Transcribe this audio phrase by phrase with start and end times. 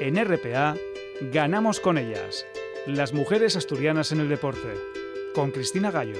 [0.00, 0.76] En RPA,
[1.32, 2.44] ganamos con ellas.
[2.84, 4.74] Las mujeres asturianas en el deporte.
[5.34, 6.18] Con Cristina Gallo.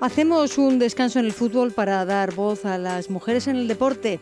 [0.00, 4.20] Hacemos un descanso en el fútbol para dar voz a las mujeres en el deporte.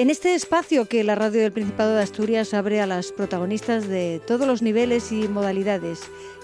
[0.00, 4.18] En este espacio que la radio del Principado de Asturias abre a las protagonistas de
[4.26, 6.00] todos los niveles y modalidades.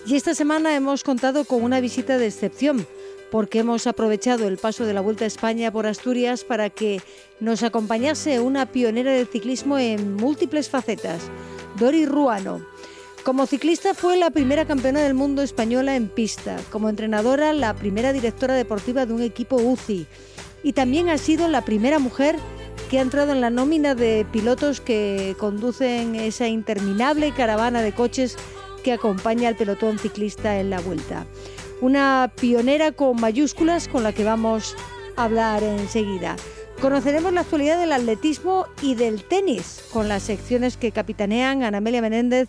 [0.06, 2.86] Y esta semana hemos contado con una visita de excepción,
[3.30, 7.00] porque hemos aprovechado el paso de la Vuelta a España por Asturias para que
[7.40, 11.22] nos acompañase una pionera del ciclismo en múltiples facetas,
[11.78, 12.60] Dori Ruano.
[13.24, 18.12] Como ciclista fue la primera campeona del mundo española en pista, como entrenadora la primera
[18.12, 20.06] directora deportiva de un equipo UCI
[20.62, 22.36] y también ha sido la primera mujer
[22.90, 28.36] que ha entrado en la nómina de pilotos que conducen esa interminable caravana de coches
[28.84, 31.26] que acompaña al pelotón ciclista en la vuelta.
[31.80, 34.76] Una pionera con mayúsculas con la que vamos
[35.16, 36.36] a hablar enseguida.
[36.80, 42.02] Conoceremos la actualidad del atletismo y del tenis con las secciones que capitanean Ana Amelia
[42.02, 42.48] Menéndez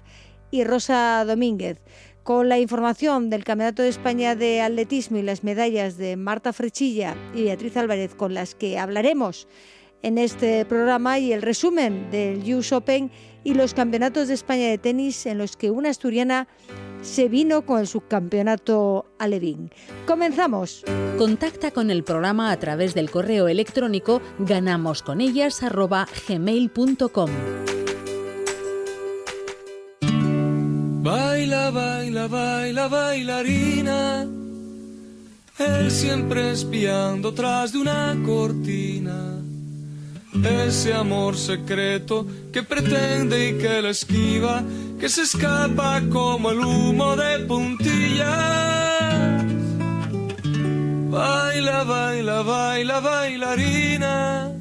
[0.52, 1.82] y Rosa Domínguez.
[2.24, 7.16] Con la información del Campeonato de España de Atletismo y las medallas de Marta Frechilla
[7.34, 9.48] y Beatriz Álvarez con las que hablaremos
[10.02, 13.12] en este programa y el resumen del US Open
[13.44, 16.50] y los campeonatos de España de tenis en los que una asturiana
[17.02, 19.72] se vino con el subcampeonato alevín.
[20.06, 20.84] Comenzamos.
[21.18, 27.30] Contacta con el programa a través del correo electrónico ganamosconellas@gmail.com.
[31.04, 34.28] Baila, baila, baila, bailarina.
[35.58, 39.47] Él siempre espiando tras de una cortina.
[40.34, 44.64] Ese amor secreto que pretende y que la esquiva,
[45.00, 48.28] que se escapa como el humo de puntillas.
[51.10, 54.52] Baila, baila, baila, bailarina.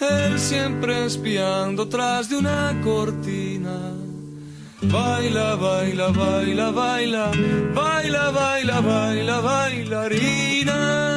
[0.00, 3.92] Él siempre espiando tras de una cortina.
[4.82, 7.32] Baila, baila, baila, baila,
[7.74, 11.13] baila, baila, baila, bailarina.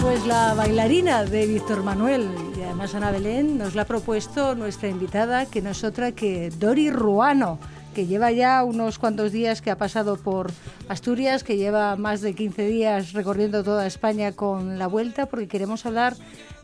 [0.00, 4.88] Pues la bailarina de Víctor Manuel y además Ana Belén nos la ha propuesto nuestra
[4.88, 7.58] invitada, que no es otra que Dori Ruano
[7.94, 10.50] que lleva ya unos cuantos días que ha pasado por
[10.88, 15.86] Asturias, que lleva más de 15 días recorriendo toda España con la vuelta, porque queremos
[15.86, 16.14] hablar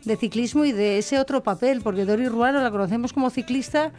[0.03, 3.91] de ciclismo y de ese otro papel, porque Dori Ruano la conocemos como ciclista,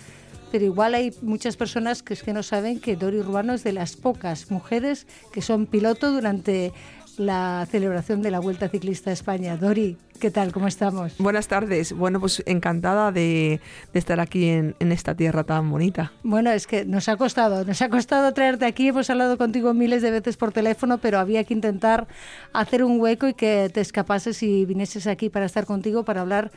[0.52, 3.72] pero igual hay muchas personas que es que no saben que Dori Ruano es de
[3.72, 6.74] las pocas mujeres que son piloto durante
[7.16, 9.56] la celebración de la Vuelta Ciclista a España.
[9.56, 10.52] Dori, ¿qué tal?
[10.52, 11.16] ¿Cómo estamos?
[11.18, 11.94] Buenas tardes.
[11.94, 13.60] Bueno, pues encantada de,
[13.92, 16.12] de estar aquí en, en, esta tierra tan bonita.
[16.22, 18.88] Bueno, es que nos ha costado, nos ha costado traerte aquí.
[18.88, 22.08] Hemos hablado contigo miles de veces por teléfono, pero había que intentar
[22.52, 26.50] hacer un hueco y que te escapases y vinieses aquí para estar contigo, para hablar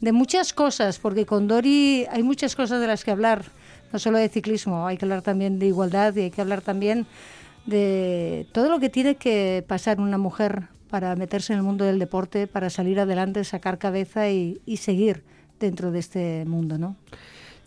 [0.00, 3.44] de muchas cosas, porque con Dori hay muchas cosas de las que hablar,
[3.92, 7.06] no solo de ciclismo, hay que hablar también de igualdad y hay que hablar también
[7.66, 11.98] de todo lo que tiene que pasar una mujer para meterse en el mundo del
[11.98, 15.22] deporte, para salir adelante, sacar cabeza y, y seguir
[15.60, 16.96] dentro de este mundo, ¿no?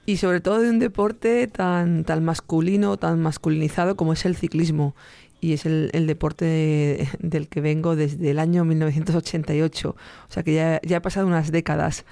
[0.06, 4.96] Y sobre todo de un deporte tan, tan masculino, tan masculinizado como es el ciclismo.
[5.42, 9.90] Y es el, el deporte de, del que vengo desde el año 1988.
[9.90, 12.06] O sea que ya, ya he pasado unas décadas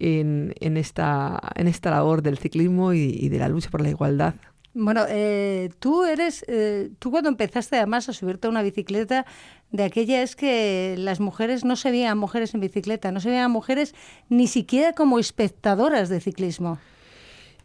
[0.00, 3.90] en, en, esta, en esta labor del ciclismo y, y de la lucha por la
[3.90, 4.34] igualdad.
[4.72, 9.26] Bueno, eh, tú eres, eh, tú cuando empezaste además a subirte a una bicicleta,
[9.72, 13.50] de aquella es que las mujeres no se veían mujeres en bicicleta, no se veían
[13.50, 13.94] mujeres
[14.28, 16.78] ni siquiera como espectadoras de ciclismo.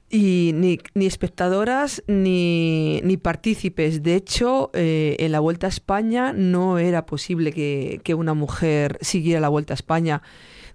[0.09, 4.03] Y ni, ni espectadoras ni, ni, partícipes.
[4.03, 8.99] De hecho, eh, en la Vuelta a España no era posible que, que una mujer
[9.01, 10.21] siguiera la Vuelta a España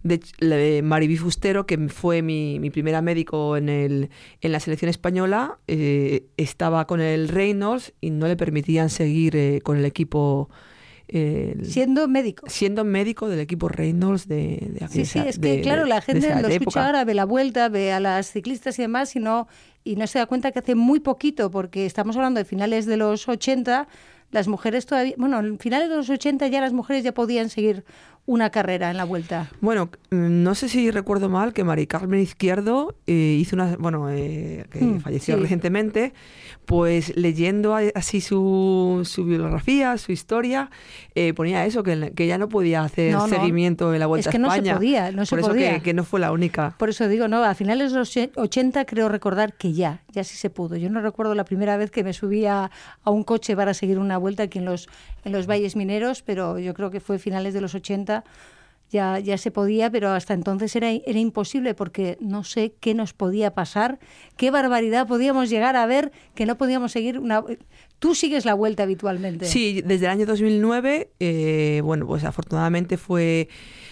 [0.03, 4.11] de Mariby Fustero, que fue mi, mi primera médico en, el,
[4.41, 9.61] en la selección española, eh, estaba con el Reynolds y no le permitían seguir eh,
[9.63, 10.49] con el equipo.
[11.13, 12.47] Eh, siendo médico.
[12.49, 16.29] Siendo médico del equipo Reynolds de, de Sí, sí, es que de, claro, la gente
[16.29, 16.53] lo época.
[16.53, 19.49] escucha ahora, ve la vuelta, ve a las ciclistas y demás y no,
[19.83, 22.97] y no se da cuenta que hace muy poquito, porque estamos hablando de finales de
[22.97, 23.89] los 80,
[24.31, 27.85] las mujeres todavía, bueno, en finales de los 80 ya las mujeres ya podían seguir
[28.31, 29.51] una carrera en la vuelta?
[29.61, 34.09] Bueno, mm, no sé si recuerdo mal que Mari Carmen Izquierdo eh, hizo una, bueno,
[34.09, 35.41] eh, que Mm, falleció sí.
[35.43, 36.13] recientemente,
[36.65, 40.71] pues leyendo así su, su biografía, su historia,
[41.17, 43.29] eh, ponía eso, que, que ya no podía hacer No, no.
[43.37, 45.53] seguimiento en la Vuelta Es que a no se podía, no se Por eso.
[45.53, 46.77] Que, que no fue la única.
[46.79, 50.37] Por eso digo, no, a finales de los 80 creo recordar que ya, ya sí
[50.37, 50.77] se pudo.
[50.77, 52.71] Yo no recuerdo la primera vez que me subí a,
[53.03, 54.89] a un coche para seguir una vuelta aquí en los,
[55.25, 58.25] en los valles mineros, pero yo creo que fue finales de los 80.
[58.91, 63.13] Ya, ya se podía, pero hasta entonces era, era imposible porque no sé qué nos
[63.13, 64.01] podía pasar,
[64.37, 67.45] qué barbaridad podíamos llegar a ver que no podíamos seguir una...
[68.01, 69.47] Tú sigues la vuelta habitualmente.
[69.47, 73.49] Sí, desde el año 2009, eh, bueno, pues afortunadamente fue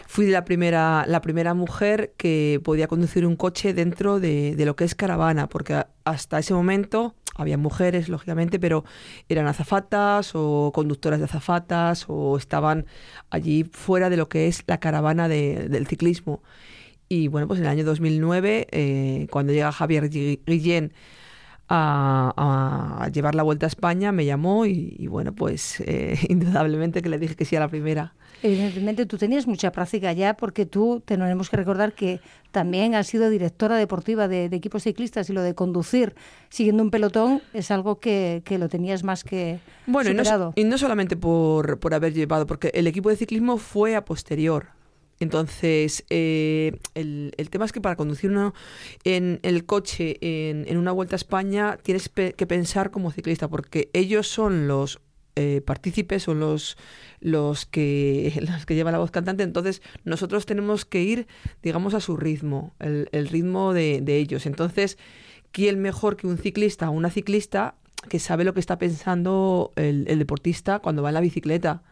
[0.08, 4.84] fui la primera la primera mujer que podía conducir un coche dentro de, lo que
[4.84, 8.84] es caravana, porque hasta ese momento había mujeres, lógicamente, pero
[9.30, 12.84] eran azafatas o conductoras de azafatas o estaban
[13.30, 16.42] allí fuera de lo que es la caravana de- del ciclismo.
[17.08, 20.92] Y bueno, pues en el año 2009, eh, cuando llega Javier Gui- Guillén
[21.68, 27.08] a, llevar la vuelta a España, me llamó y, y bueno, pues eh, indudablemente que
[27.08, 28.14] le dije que sí a la primera.
[28.42, 32.20] Evidentemente tú tenías mucha práctica ya porque tú tenemos que recordar que
[32.52, 36.14] también has sido directora deportiva de, de equipos ciclistas y lo de conducir
[36.48, 40.64] siguiendo un pelotón es algo que, que lo tenías más que Bueno, y no, y
[40.64, 44.77] no solamente por, por haber llevado, porque el equipo de ciclismo fue a posterior.
[45.20, 48.54] Entonces, eh, el, el tema es que para conducir uno
[49.04, 53.90] en el coche en, en una vuelta a España tienes que pensar como ciclista, porque
[53.92, 55.00] ellos son los
[55.40, 56.76] eh, partícipes, son los,
[57.20, 59.44] los, que, los que llevan la voz cantante.
[59.44, 61.28] Entonces, nosotros tenemos que ir,
[61.62, 64.46] digamos, a su ritmo, el, el ritmo de, de ellos.
[64.46, 64.98] Entonces,
[65.52, 67.76] ¿quién mejor que un ciclista o una ciclista
[68.08, 71.84] que sabe lo que está pensando el, el deportista cuando va en la bicicleta?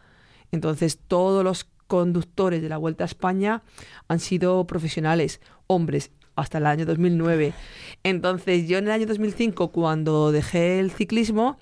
[0.50, 3.62] Entonces, todos los conductores de la Vuelta a España
[4.08, 7.54] han sido profesionales, hombres, hasta el año 2009.
[8.04, 11.58] Entonces, yo en el año 2005, cuando dejé el ciclismo,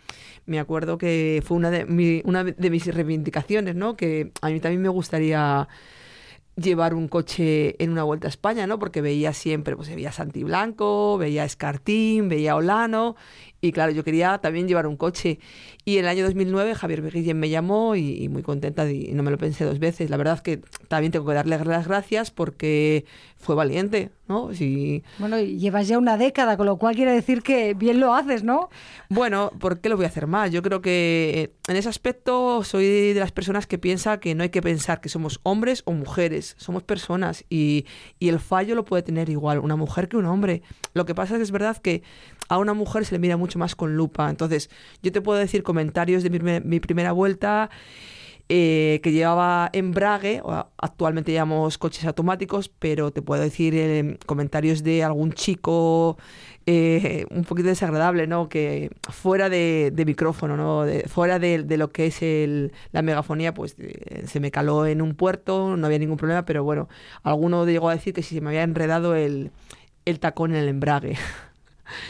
[0.46, 3.96] me acuerdo que fue una de, una de mis reivindicaciones, ¿no?
[3.96, 5.68] Que a mí también me gustaría
[6.56, 8.78] llevar un coche en una vuelta a España, ¿no?
[8.78, 13.16] Porque veía siempre, pues veía Santi Blanco, veía Escartín, veía Olano,
[13.60, 15.38] y claro, yo quería también llevar un coche.
[15.84, 19.22] Y en el año 2009 Javier Beguillén me llamó y, y muy contenta, y no
[19.22, 20.10] me lo pensé dos veces.
[20.10, 23.04] La verdad que también tengo que darle las gracias porque
[23.44, 24.52] fue valiente, ¿no?
[24.54, 28.14] Si, Bueno, y llevas ya una década, con lo cual quiere decir que bien lo
[28.14, 28.70] haces, ¿no?
[29.10, 30.50] Bueno, ¿por qué lo voy a hacer más?
[30.50, 34.48] Yo creo que en ese aspecto soy de las personas que piensa que no hay
[34.48, 37.84] que pensar que somos hombres o mujeres, somos personas y,
[38.18, 40.62] y el fallo lo puede tener igual una mujer que un hombre.
[40.94, 42.02] Lo que pasa es que es verdad que
[42.48, 44.30] a una mujer se le mira mucho más con lupa.
[44.30, 44.70] Entonces,
[45.02, 47.68] yo te puedo decir comentarios de mi, mi primera vuelta
[48.48, 50.40] eh, que llevaba embrague,
[50.76, 56.16] actualmente llamamos coches automáticos, pero te puedo decir eh, comentarios de algún chico
[56.66, 58.48] eh, un poquito desagradable, ¿no?
[58.48, 60.84] Que fuera de, micrófono, ¿no?
[60.84, 63.76] De- fuera de, de lo que es el, la megafonía, pues
[64.26, 66.88] se me caló en un puerto, no había ningún problema, pero bueno,
[67.22, 69.50] alguno llegó a decir que si se me había enredado el,
[70.04, 71.16] el tacón en el embrague.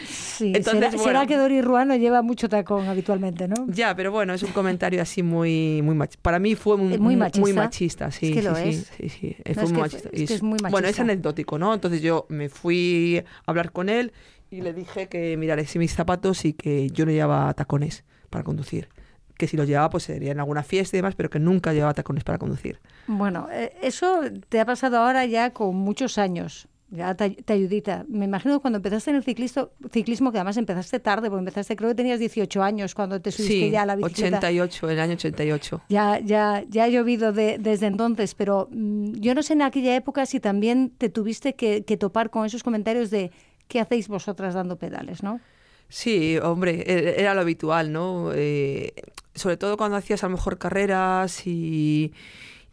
[0.06, 1.04] Sí, Entonces, será, bueno.
[1.04, 3.66] será que Dori Ruano lleva mucho tacón habitualmente, ¿no?
[3.68, 7.00] Ya, pero bueno, es un comentario así muy muy mach- Para mí fue muy, Es
[7.00, 7.40] muy machista.
[7.40, 8.32] muy machista, sí.
[8.32, 8.90] que sí, lo sí, es.
[8.96, 10.08] sí, sí, No, fue es muy que machista.
[10.08, 11.02] fue- es Y que es muy Bueno, es machista.
[11.02, 11.74] anecdótico, ¿no?
[11.74, 14.12] Entonces yo me fui a hablar con él
[14.50, 18.88] y le dije que miraré mis zapatos y que yo no llevaba tacones para conducir.
[19.36, 21.92] Que si los llevaba, pues sería en alguna fiesta y demás, pero que nunca llevaba
[21.94, 22.78] tacones para conducir.
[23.08, 26.68] Bueno, eh, eso te ha pasado ahora ya con muchos años.
[26.90, 28.04] Ya te, te ayudita.
[28.08, 31.90] Me imagino cuando empezaste en el ciclismo, ciclismo, que además empezaste tarde, porque empezaste, creo
[31.90, 34.36] que tenías 18 años cuando te subiste Sí, ya a la bicicleta.
[34.38, 35.82] 88, el año 88.
[35.88, 39.96] Ya, ya, ya ha llovido de- desde entonces, pero mm, yo no sé en aquella
[39.96, 43.32] época si también te tuviste que, que topar con esos comentarios de
[43.66, 45.40] ¿qué hacéis vosotras dando pedales, no?
[45.88, 48.30] Sí, hombre, e- era lo habitual, ¿no?
[48.34, 48.92] Eh,
[49.34, 52.12] sobre todo cuando hacías a lo mejor carreras y,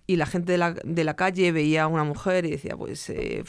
[0.05, 3.09] y la gente de la, de la calle veía a una mujer y decía, pues,
[3.09, 3.43] eh,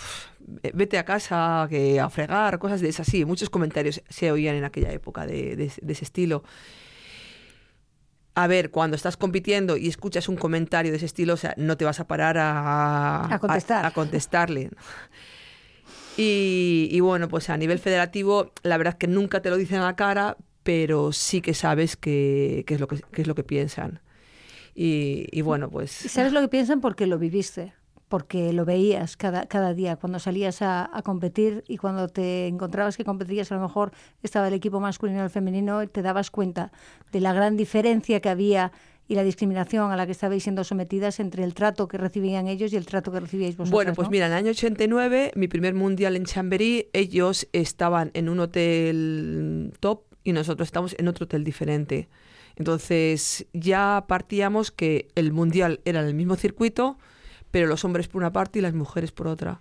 [0.75, 3.07] vete a casa, que a fregar, cosas de esas.
[3.07, 6.43] Sí, muchos comentarios se oían en aquella época de, de- de ese estilo.
[8.35, 11.77] A ver, cuando estás compitiendo y escuchas un comentario de ese estilo, o sea, no
[11.77, 13.85] te vas a parar a, A contestar.
[13.85, 14.71] a contestarle.
[16.17, 19.85] Y, y bueno, pues a nivel federativo, la verdad que nunca te lo dicen a
[19.85, 23.45] la cara, pero sí que sabes qué qué es, lo que, qué es lo que
[23.45, 24.01] piensan.
[24.75, 27.75] Y, y bueno, pues sabes lo que piensan porque lo viviste,
[28.13, 32.99] porque lo veías cada, cada día cuando salías a, a competir y cuando te encontrabas
[32.99, 33.91] que competías, a lo mejor
[34.23, 36.73] estaba el equipo masculino y el femenino, te dabas cuenta
[37.11, 38.71] de la gran diferencia que había
[39.09, 42.71] y la discriminación a la que estabais siendo sometidas entre el trato que recibían ellos
[42.75, 43.73] y el trato que recibíais vosotros.
[43.73, 48.29] Bueno, pues mira, en el año 89, mi primer mundial en Chamberí, ellos estaban en
[48.29, 52.11] un hotel top y nosotros estamos en otro hotel diferente.
[52.57, 56.99] Entonces ya partíamos que el mundial era el mismo circuito,
[57.53, 59.61] pero los hombres por una parte y las mujeres por otra.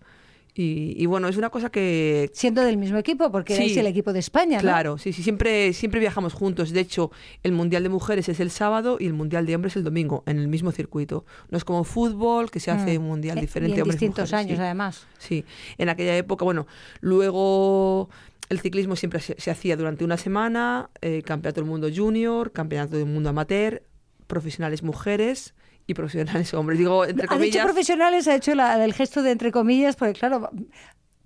[0.54, 2.30] Y, bueno, es una cosa que...
[2.34, 4.62] Siendo del mismo equipo, porque es el equipo de España, ¿no?
[4.62, 6.72] Claro, sí, sí, siempre, siempre viajamos juntos.
[6.72, 7.10] De hecho,
[7.42, 10.40] el Mundial de Mujeres es el sábado y el Mundial de Hombres el domingo, en
[10.40, 11.26] el mismo circuito.
[11.50, 13.02] No es como fútbol, que se hace mm.
[13.02, 13.80] un Mundial eh, diferente.
[13.80, 15.08] en distintos años, además.
[15.20, 15.46] Sí,
[15.78, 16.68] en aquella época, bueno,
[17.00, 18.10] luego
[18.50, 23.06] el ciclismo siempre se, hacía durante una semana, eh, Campeonato del Mundo Junior, Campeonato del
[23.06, 23.84] Mundo Amateur,
[24.28, 25.54] profesionales mujeres
[25.88, 26.80] y profesionales hombres.
[26.80, 27.56] Digo, entre comillas.
[27.56, 30.50] Ha dicho profesionales, ha hecho la, el gesto de entre comillas, porque claro,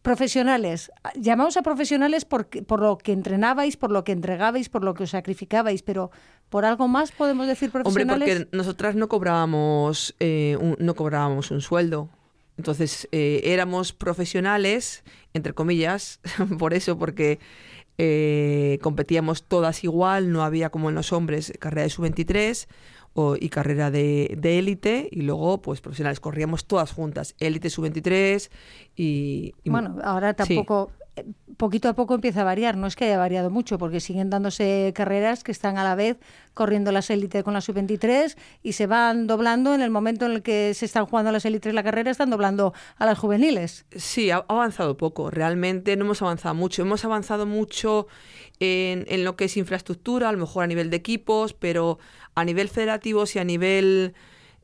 [0.06, 0.92] profesionales.
[1.16, 5.04] Llamamos a profesionales por, por lo que entrenabais, por lo que entregabais, por lo que
[5.04, 6.12] os sacrificabais, pero
[6.50, 8.14] por algo más podemos decir profesionales.
[8.14, 12.10] Hombre, porque nosotras no cobrábamos, eh, no cobrábamos un sueldo.
[12.58, 16.22] Entonces, eh, éramos profesionales, entre comillas,
[16.60, 17.40] por eso, porque
[17.98, 22.68] eh, competíamos todas igual, no había como en los hombres carrera de sub-23
[23.40, 28.50] y carrera de élite, y luego, pues profesionales, corríamos todas juntas, élite sub-23
[28.96, 30.92] y, Bueno, ahora tampoco
[31.58, 32.78] poquito a poco empieza a variar.
[32.78, 36.18] No es que haya variado mucho, porque siguen dándose carreras que están a la vez
[36.54, 40.42] corriendo las élites con la sub-23 y se van doblando en el momento en el
[40.42, 43.86] que se están jugando las élites la carrera, están doblando a las juveniles.
[43.96, 45.30] Sí, ha avanzado poco.
[45.32, 46.82] Realmente no hemos avanzado mucho.
[46.82, 48.08] Hemos avanzado mucho
[48.60, 52.00] en, en lo que es infraestructura, a lo mejor a nivel de equipos, pero
[52.36, 54.14] a nivel federativo y a nivel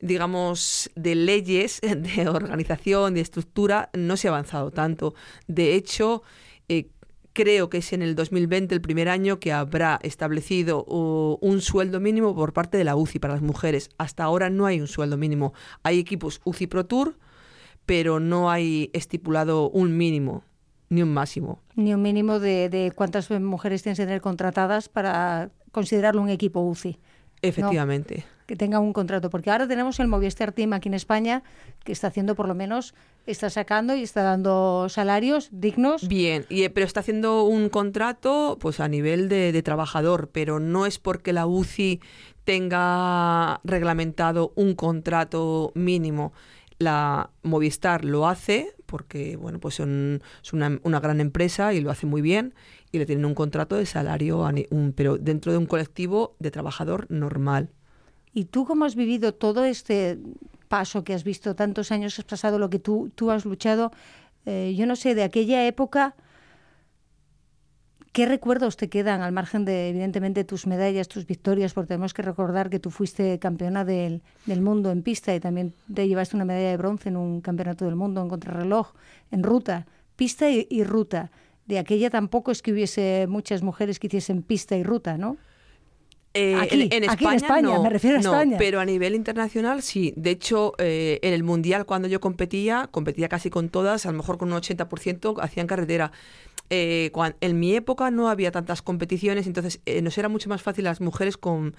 [0.01, 5.13] digamos, de leyes, de organización, de estructura, no se ha avanzado tanto.
[5.48, 6.24] De hecho,
[6.67, 6.89] eh,
[7.34, 12.36] creo que es en el 2020 el primer año que habrá establecido un sueldo mínimo
[12.36, 13.89] por parte de la UCI para las mujeres.
[13.98, 15.53] Hasta ahora no hay un sueldo mínimo.
[15.84, 17.17] Hay equipos UCI Pro Tour,
[17.86, 20.43] pero no hay estipulado un mínimo
[20.89, 21.62] ni un máximo.
[21.75, 26.60] Ni un mínimo de, de cuántas mujeres tienen que tener contratadas para considerarlo un equipo
[26.60, 27.00] UCI.
[27.41, 28.25] Efectivamente.
[28.45, 31.41] que tenga un contrato, porque ahora tenemos el Movistar Team aquí en España
[31.86, 32.93] que está haciendo por lo menos,
[33.25, 36.07] está sacando y está dando salarios dignos.
[36.07, 40.60] Bien, y, eh, pero está haciendo un contrato pues a nivel de, de trabajador, pero
[40.60, 42.01] no es porque la UCI
[42.43, 46.33] tenga reglamentado un contrato mínimo
[46.81, 51.91] la Movistar lo hace porque bueno pues son, es una, una, gran empresa y lo
[51.91, 52.53] hace muy bien
[52.91, 54.48] y le tienen un contrato de salario,
[54.95, 57.69] pero dentro de un colectivo de trabajador normal.
[58.33, 60.19] ¿Y tú cómo has vivido todo este
[60.67, 63.91] paso que has visto, tantos años has pasado, lo que tú, tú has luchado?
[64.45, 66.15] Eh, yo no sé, de aquella época,
[68.12, 71.74] ¿qué recuerdos te quedan al margen de, evidentemente, tus medallas, tus victorias?
[71.74, 75.74] Porque tenemos que recordar que tú fuiste campeona del, del mundo en pista y también
[75.93, 78.93] te llevaste una medalla de bronce en un campeonato del mundo en contrarreloj,
[79.31, 81.31] en ruta, pista y ruta
[81.72, 85.38] de aquella tampoco es que hubiese muchas mujeres que hiciesen pista y ruta, ¿no?
[86.34, 88.58] Eh, aquí, en, España, no, me refiero a España.
[88.58, 90.13] Pero a nivel internacional sí.
[90.18, 94.18] De hecho, eh, en el Mundial cuando yo competía, competía casi con todas, a lo
[94.18, 96.12] mejor con un 80% hacían carretera.
[96.74, 97.12] Eh,
[97.42, 101.36] en mi época no había tantas competiciones, entonces nos era mucho más fácil las mujeres
[101.36, 101.75] con,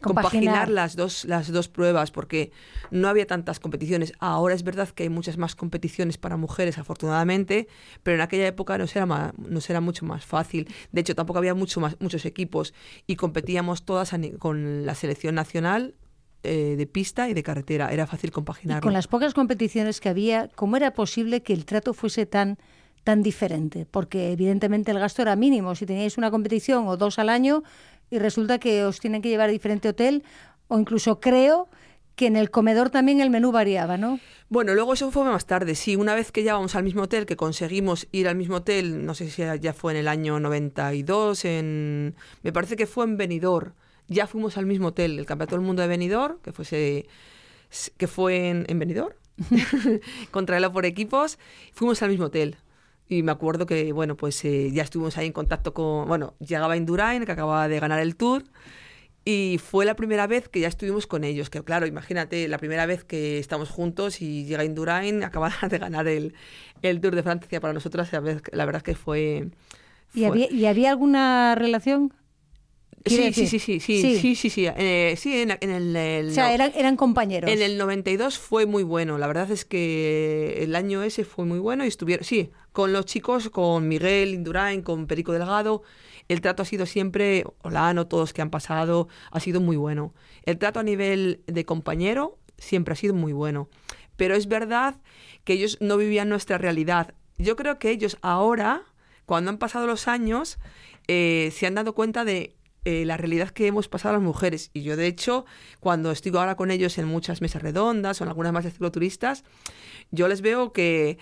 [0.00, 2.50] compaginar las dos, las dos pruebas, porque
[2.90, 4.12] no había tantas competiciones.
[4.18, 7.68] Ahora es verdad que hay muchas más competiciones para mujeres, afortunadamente,
[8.02, 9.34] pero en aquella época no era,
[9.68, 10.68] era mucho más fácil.
[10.92, 12.74] De hecho, tampoco había mucho más, muchos equipos
[13.06, 15.94] y competíamos todas con la selección nacional
[16.42, 17.92] eh, de pista y de carretera.
[17.92, 18.82] Era fácil compaginarlo.
[18.82, 22.58] con las pocas competiciones que había, ¿cómo era posible que el trato fuese tan
[23.04, 25.74] tan diferente, porque evidentemente el gasto era mínimo.
[25.74, 27.62] Si teníais una competición o dos al año
[28.10, 30.22] y resulta que os tienen que llevar a diferente hotel,
[30.68, 31.68] o incluso creo
[32.16, 34.20] que en el comedor también el menú variaba, ¿no?
[34.50, 35.96] Bueno, luego eso fue más tarde, sí.
[35.96, 39.14] Una vez que ya vamos al mismo hotel, que conseguimos ir al mismo hotel, no
[39.14, 42.14] sé si ya fue en el año 92, en...
[42.42, 43.72] me parece que fue en Benidorm.
[44.08, 47.06] Ya fuimos al mismo hotel, el Campeonato del Mundo de Benidorm, que, fuese,
[47.96, 49.14] que fue en, en Benidorm,
[50.30, 51.38] contra por equipos,
[51.72, 52.56] fuimos al mismo hotel.
[53.10, 56.76] Y me acuerdo que, bueno, pues eh, ya estuvimos ahí en contacto con, bueno, llegaba
[56.76, 58.44] Indurain, que acababa de ganar el Tour,
[59.24, 62.86] y fue la primera vez que ya estuvimos con ellos, que claro, imagínate, la primera
[62.86, 66.34] vez que estamos juntos y llega Indurain, acaba de ganar el,
[66.82, 69.48] el Tour de Francia para nosotras, la verdad, la verdad que fue...
[70.14, 72.12] ¿Y, había, ¿Y había alguna relación?
[73.06, 76.72] Sí, sí, sí, sí, sí, sí, sí, sí, eh, sí, en, el, O sea, eran,
[76.74, 77.50] eran compañeros.
[77.50, 81.58] En el 92 fue muy bueno, la verdad es que el año ese fue muy
[81.58, 85.82] bueno y estuvieron, sí, con los chicos, con Miguel Indurain, con Perico Delgado,
[86.28, 90.14] el trato ha sido siempre, Olano, todos que han pasado, ha sido muy bueno.
[90.44, 93.68] El trato a nivel de compañero siempre ha sido muy bueno.
[94.16, 94.94] Pero es verdad
[95.42, 97.14] que ellos no vivían nuestra realidad.
[97.38, 98.82] Yo creo que ellos ahora,
[99.26, 100.58] cuando han pasado los años,
[101.08, 102.54] eh, se han dado cuenta de
[102.84, 104.70] eh, la realidad que hemos pasado las mujeres.
[104.72, 105.44] Y yo, de hecho,
[105.80, 109.44] cuando estoy ahora con ellos en muchas mesas redondas o en algunas más de cicloturistas,
[110.10, 111.18] yo les veo que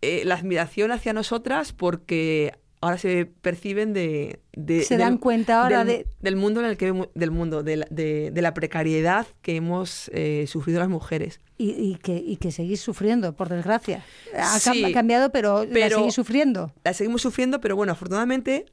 [0.00, 4.40] eh, la admiración hacia nosotras porque ahora se perciben de,
[4.84, 8.32] se dan cuenta ahora del, del mundo en el que del mundo de la, de,
[8.34, 11.40] la precariedad que hemos eh, sufrido las mujeres.
[11.56, 14.04] Y, y, que y que seguís sufriendo por desgracia.
[14.36, 14.58] Ha,
[14.92, 16.72] cambiado pero, la seguís sufriendo.
[16.82, 18.66] la seguimos sufriendo pero bueno afortunadamente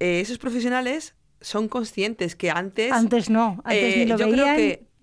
[0.00, 4.44] eh, esos profesionales son conscientes que antes antes no antes ni eh, lo yo veían.
[4.44, 4.94] creo que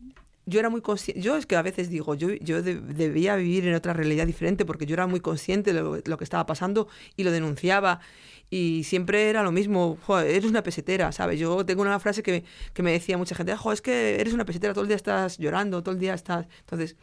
[0.45, 3.75] yo era muy consciente, yo es que a veces digo, yo, yo debía vivir en
[3.75, 7.31] otra realidad diferente porque yo era muy consciente de lo, que estaba pasando y lo
[7.31, 7.99] denunciaba.
[8.49, 11.39] Y siempre era lo mismo, eres una pesetera, ¿sabes?
[11.39, 12.43] Yo tengo una frase que,
[12.73, 15.81] que me decía mucha gente, es que eres una pesetera, todo el día estás llorando,
[15.81, 16.47] todo el día estás...
[16.59, 16.97] Entonces,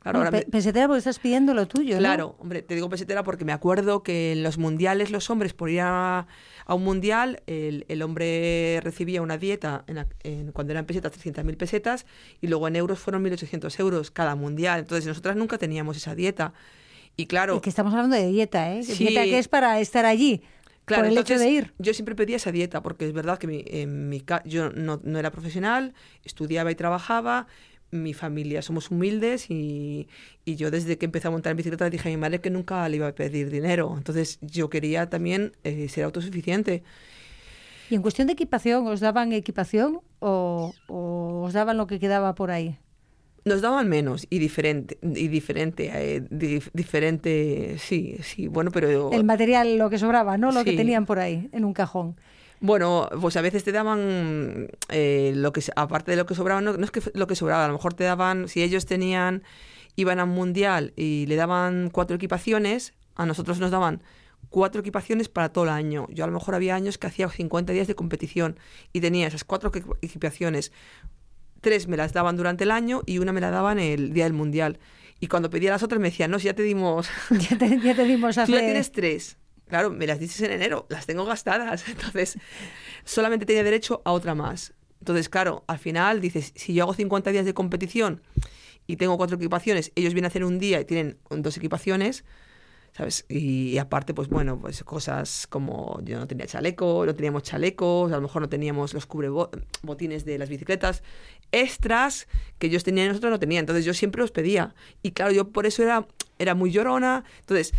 [0.00, 4.02] Claro, pesetera porque estás pidiendo lo tuyo, Claro, hombre, te digo pesetera porque me acuerdo
[4.02, 6.26] que en los mundiales los hombres por ir a,
[6.72, 9.84] un mundial el, el, hombre recibía una dieta
[10.22, 12.06] en, cuando eran pesetas 300.000 pesetas
[12.40, 14.80] y luego en euros fueron 1.800 euros cada mundial.
[14.80, 16.54] Entonces nosotras nunca teníamos esa dieta.
[17.16, 17.60] Y claro...
[17.60, 18.82] que estamos hablando de dieta, ¿eh?
[18.82, 20.42] Dieta que es para estar allí.
[20.84, 21.72] Claro, por el hecho de ir.
[21.78, 25.18] Yo siempre pedía esa dieta porque es verdad que mi, en mi, yo no, no
[25.18, 25.94] era profesional,
[26.24, 27.46] estudiaba y trabajaba,
[27.94, 30.08] mi familia somos humildes y,
[30.44, 32.88] y, yo desde que empecé a montar en bicicleta dije a mi madre que nunca
[32.88, 33.94] le iba a pedir dinero.
[33.96, 36.82] Entonces yo quería también eh, ser autosuficiente.
[37.90, 42.50] ¿Y en cuestión de equipación, os daban equipación o, os daban lo que quedaba por
[42.50, 42.78] ahí?
[43.44, 46.22] Nos daban menos y diferente, y diferente, eh,
[46.72, 49.12] diferente, sí, sí, bueno, pero...
[49.12, 50.50] El material, lo que sobraba, ¿no?
[50.50, 52.16] Lo que tenían por ahí, en un cajón.
[52.64, 56.70] Bueno, pues a veces te daban eh, lo que aparte de lo que sobraba, no,
[56.82, 59.42] es que lo que sobraba, a lo mejor te daban, si ellos tenían,
[59.96, 64.02] iban a un mundial y le daban cuatro equipaciones, a nosotros nos daban
[64.48, 66.06] cuatro equipaciones para todo el año.
[66.08, 68.58] Yo a lo mejor había años que hacía 50 días de competición
[68.94, 70.72] y tenía esas cuatro equipaciones.
[71.60, 74.32] Tres me las daban durante el año y una me la daban el día del
[74.32, 74.78] mundial.
[75.20, 77.10] Y cuando pedía las otras me decían, no, si ya te dimos...
[77.30, 78.50] ya, te, ya te dimos hace...
[78.50, 79.36] Tú ya tienes tres
[79.68, 82.38] claro, me las dices en enero, las tengo gastadas, entonces
[83.04, 84.74] solamente tenía derecho a otra más.
[85.00, 88.22] Entonces, claro, al final dices, si yo hago 50 días de competición
[88.86, 92.24] y tengo cuatro equipaciones, ellos vienen a hacer un día y tienen dos equipaciones,
[92.92, 93.26] ¿sabes?
[93.28, 98.16] Y, aparte, pues bueno, pues cosas como yo no tenía chaleco, no teníamos chalecos, a
[98.16, 101.02] lo mejor no teníamos los cubrebotines de las bicicletas,
[101.52, 103.62] extras que ellos tenían y nosotros no teníamos.
[103.64, 104.74] Entonces yo siempre los pedía.
[105.02, 106.06] Y claro, yo por eso era,
[106.38, 107.24] era muy llorona.
[107.40, 107.74] Entonces,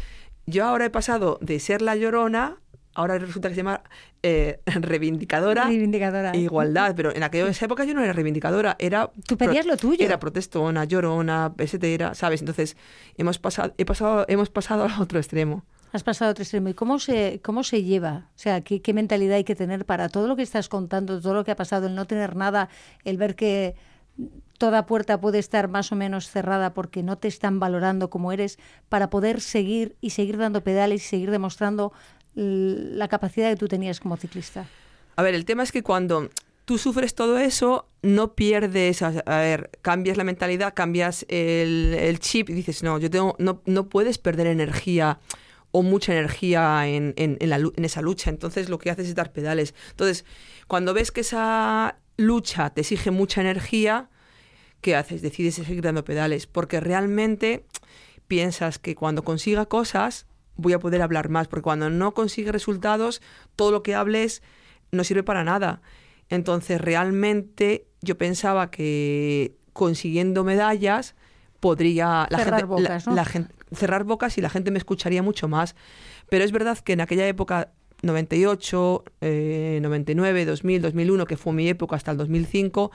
[0.46, 2.58] yo ahora he pasado de ser la llorona,
[2.94, 3.82] ahora resulta que se llama
[4.24, 5.66] eh, reivindicadora.
[5.66, 6.32] Reivindicadora.
[6.32, 9.12] E igualdad, pero en aquella época yo no era reivindicadora, era...
[9.28, 10.06] Tú pedías lo tuyo.
[10.06, 12.42] Era protestona, llorona, pesetera, ¿sabes?
[12.42, 12.78] Entonces
[13.18, 15.64] hemos pasado, he pasado, hemos pasado al otro extremo.
[15.92, 16.70] Has pasado a otro extremo.
[16.70, 18.30] ¿Y cómo se, cómo se lleva?
[18.36, 21.34] O sea, ¿qué, ¿qué mentalidad hay que tener para todo lo que estás contando, todo
[21.34, 22.70] lo que ha pasado, el no tener nada,
[23.06, 23.76] el ver que
[24.58, 28.58] toda puerta puede estar más o menos cerrada porque no te están valorando como eres
[28.90, 31.94] para poder seguir y seguir dando pedales y seguir demostrando
[32.36, 34.68] la capacidad que tú tenías como ciclista?
[35.16, 36.30] A ver, el tema es que cuando
[36.66, 42.54] tú sufres todo eso, no pierdes, a, ver, cambias la mentalidad, cambias el, chip y
[42.54, 45.20] dices, no, yo tengo, no, no puedes perder energía
[45.72, 48.30] o mucha energía en, en, en esa lucha.
[48.30, 49.74] Entonces lo que haces es dar pedales.
[49.92, 50.26] Entonces,
[50.68, 54.10] cuando ves que esa lucha te exige mucha energía,
[54.82, 55.22] ¿qué haces?
[55.22, 57.66] Decides seguir dando pedales, porque realmente
[58.28, 63.22] piensas que cuando consiga cosas voy a poder hablar más, porque cuando no consigue resultados,
[63.56, 64.42] todo lo que hables
[64.92, 65.82] no sirve para nada.
[66.30, 71.16] Entonces, realmente yo pensaba que consiguiendo medallas
[71.60, 75.76] podría la cerrar bocas, la, gente, cerrar bocas y la gente me escucharía mucho más.
[76.30, 81.96] Pero es verdad que en aquella época 98, 99, 2000, 2001, que fue mi época
[81.96, 82.92] hasta el 2005,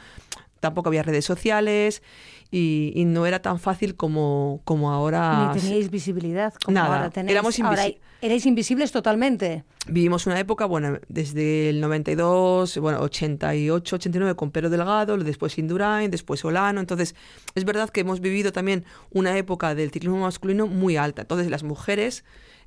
[0.61, 2.03] tampoco había redes sociales
[2.51, 5.53] y, no era tan fácil como, como ahora.
[5.53, 7.33] Ni teníais visibilidad como Nada, ahora tenéis.
[7.33, 7.97] Éramos invisibles.
[8.21, 9.65] erais invisibles totalmente.
[9.87, 16.11] Vivimos una época, bueno, desde el 92, bueno, 88, 89 con Pedro Delgado, después Indurain,
[16.11, 16.81] después Solano.
[16.81, 17.15] Entonces,
[17.55, 21.23] es verdad que hemos vivido también una época del ciclismo masculino muy alta.
[21.23, 22.25] Entonces, las mujeres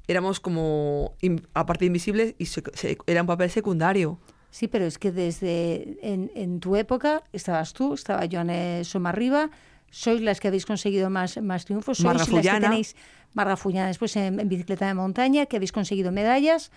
[0.07, 1.13] éramos como,
[1.53, 2.47] aparte invisibles, y
[3.07, 4.19] era un papel secundario.
[4.53, 8.51] Sí, pero es que desde en, en tu época estabas tú, estaba Joan
[8.85, 9.49] Somarriba,
[9.89, 12.95] sois las que habéis conseguido más, más triunfos, sois las que tenéis
[13.33, 16.69] Marrafullana después en, en bicicleta de montaña, que habéis conseguido medallas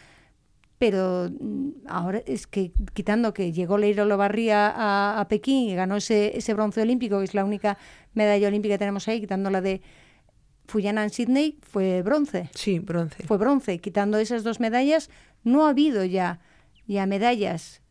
[0.78, 5.96] pero mm, ahora es que quitando que llegó Leiro Lobarría a, a Pekín y ganó
[5.96, 7.76] ese, ese bronce olímpico, que es la única
[8.14, 9.82] medalla olímpica que tenemos ahí, quitando la de
[10.66, 12.48] Fuyana en Sydney, fue bronce.
[12.54, 13.22] Sí, bronce.
[13.24, 13.78] Fue bronce.
[13.78, 15.10] Quitando esas dos medallas,
[15.44, 16.40] no ha habido ya,
[16.86, 17.82] ya medallas.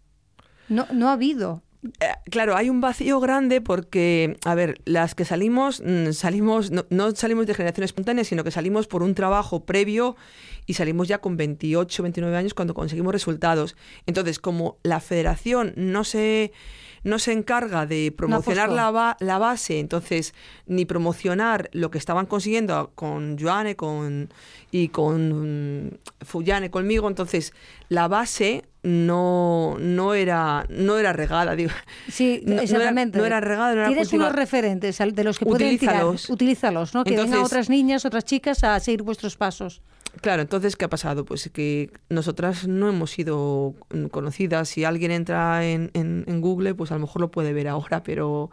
[0.69, 1.61] No, no ha habido.
[1.99, 6.85] Eh, claro, hay un vacío grande porque, a ver, las que salimos, mm, salimos no,
[6.89, 10.15] no, salimos de generación espontánea, sino que salimos por un trabajo previo
[10.65, 13.75] y salimos ya con 28, 29 años cuando conseguimos resultados.
[14.07, 16.51] Entonces, como la federación no se
[17.03, 20.33] no se encarga de promocionar la, ba la, base, entonces,
[20.65, 24.33] ni promocionar lo que estaban consiguiendo con Joane con,
[24.71, 25.91] y con mm,
[26.25, 27.53] Fuyane conmigo, entonces
[27.89, 31.55] la base no, no, era, no era regada.
[31.55, 31.71] Digo.
[32.07, 33.17] Sí, exactamente.
[33.17, 33.73] No era, regada.
[33.73, 36.05] No era Tienes unos referentes de los que pueden tirar.
[36.29, 37.03] Utilízalos, ¿no?
[37.03, 39.81] Que vengan otras niñas, otras chicas a seguir vuestros pasos.
[40.21, 41.25] Claro, entonces, ¿qué ha pasado?
[41.25, 43.73] Pues que nosotras no hemos sido
[44.11, 44.69] conocidas.
[44.69, 48.51] Si alguien entra en, en, Google, pues a lo mejor lo puede ver ahora, pero,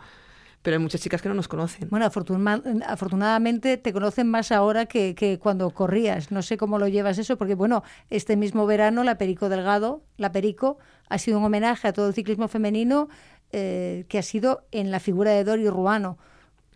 [0.62, 1.88] pero hay muchas chicas que no nos conocen.
[1.90, 6.30] Bueno, afortunadamente te conocen más ahora que, que, cuando corrías.
[6.30, 10.30] No sé cómo lo llevas eso, porque bueno, este mismo verano la Perico Delgado, la
[10.30, 13.08] Perico, ha sido un homenaje a todo el ciclismo femenino
[13.52, 16.16] eh, que ha sido en la figura de Dori Ruano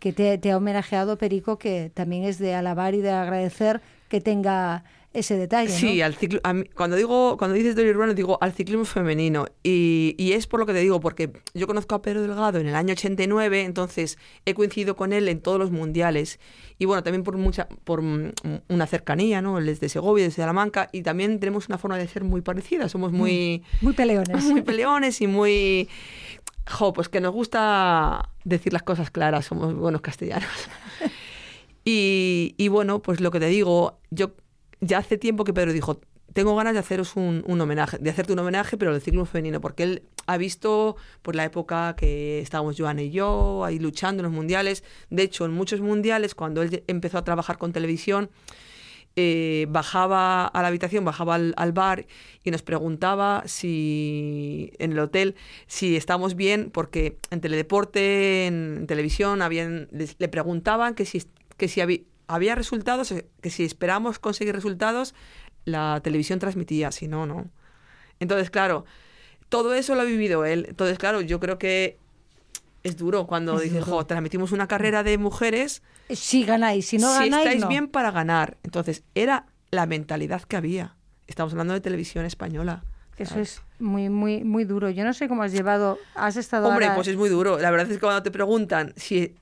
[0.01, 4.21] que te, te, ha homenajeado Perico, que también es de alabar y de agradecer que
[4.21, 4.85] tenga
[5.19, 5.71] ese detalle.
[5.71, 6.41] Sí, al ciclo,
[6.75, 10.67] cuando digo cuando dices Dori urbano digo al ciclismo femenino y, y, es por lo
[10.67, 14.55] que te digo porque yo conozco a Pedro Delgado en el año 89, entonces he
[14.55, 16.39] coincidido con él en todos los mundiales
[16.79, 19.59] y bueno, también por mucha por una cercanía, ¿no?
[19.59, 22.89] Él es de Segovia, de Salamanca y también tenemos una forma de ser muy parecida,
[22.89, 24.45] somos muy muy peleones.
[24.57, 25.89] Muy peleones y muy
[26.69, 30.49] jo, pues que nos gusta decir las cosas claras, somos buenos castellanos.
[31.89, 34.33] Y, bueno, pues lo que te digo, yo
[34.81, 36.01] ya hace tiempo que Pedro dijo,
[36.33, 39.85] tengo ganas de haceros un, homenaje, de hacerte un homenaje, pero del ciclismo femenino, porque
[39.85, 44.33] él ha visto pues, la época que estábamos Joana y yo ahí luchando en los
[44.33, 44.85] mundiales.
[45.09, 48.29] De hecho, en muchos mundiales, cuando él empezó a trabajar con televisión,
[49.19, 52.05] eh, bajaba a la habitación, bajaba al, bar
[52.45, 55.37] y nos preguntaba si en el hotel
[55.67, 61.23] si estábamos bien, porque en teledeporte, en, televisión, habían, le preguntaban que si
[61.57, 65.15] que si había, resultados, eh, que si esperamos conseguir resultados,
[65.65, 67.51] la televisión transmitía, si no, no.
[68.21, 68.85] Entonces, claro,
[69.49, 70.67] todo eso lo ha vivido él.
[70.69, 71.99] Entonces, claro, yo creo que
[72.83, 75.83] es duro cuando dices, jo, transmitimos una carrera de mujeres.
[76.09, 77.35] Si ganáis, si no ganáis.
[77.35, 78.59] Si estáis bien para ganar.
[78.63, 80.97] Entonces, era la mentalidad que había.
[81.27, 82.85] Estamos hablando de televisión española.
[83.19, 84.91] Eso es muy, muy, muy duro.
[84.91, 86.69] Yo no sé cómo has llevado, has estado.
[86.69, 87.59] Hombre, pues es muy duro.
[87.59, 89.35] La verdad es que cuando te preguntan si.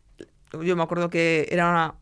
[0.62, 1.94] Yo me acuerdo que era una,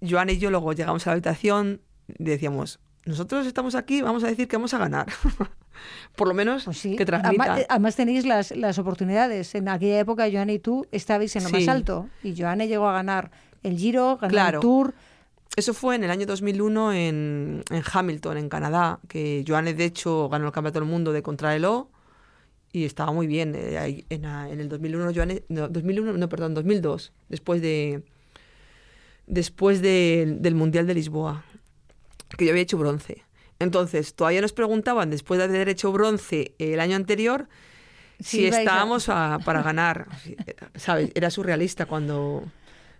[0.00, 4.28] Joan y yo luego llegamos a la habitación y decíamos, nosotros estamos aquí, vamos a
[4.28, 5.06] decir que vamos a ganar.
[6.16, 7.66] Por lo menos pues que transmita.
[7.68, 9.54] Además, tenéis las, las, oportunidades.
[9.54, 12.08] En aquella época, Joan y tú estabais en lo más alto.
[12.22, 13.30] Y Joan llegó a ganar
[13.62, 14.94] el Giro, ganó el Tour.
[15.54, 20.28] Eso fue en el año 2001 en, en Hamilton, en Canadá, que Joan de hecho
[20.28, 21.86] ganó el Campeonato del Mundo de contrarreloj
[22.72, 23.54] y estaba muy bien.
[23.54, 28.02] Eh, en, en, el 2001, Joan, no, 2001, no, perdón, 2002, después de,
[29.26, 31.44] después del Mundial de Lisboa,
[32.36, 33.22] que yo había hecho bronce.
[33.58, 37.48] Entonces, todavía nos preguntaban, después de haber hecho bronce el año anterior,
[38.20, 40.06] si estábamos para ganar.
[40.74, 41.10] ¿Sabes?
[41.14, 42.44] Era surrealista cuando,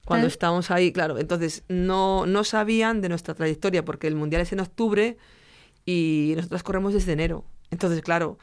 [0.04, 1.18] cuando estábamos ahí, claro.
[1.18, 5.16] Entonces, no, no sabían de nuestra trayectoria, porque el Mundial es en octubre
[5.84, 7.44] y nosotros corremos desde enero.
[7.70, 8.38] Entonces, claro,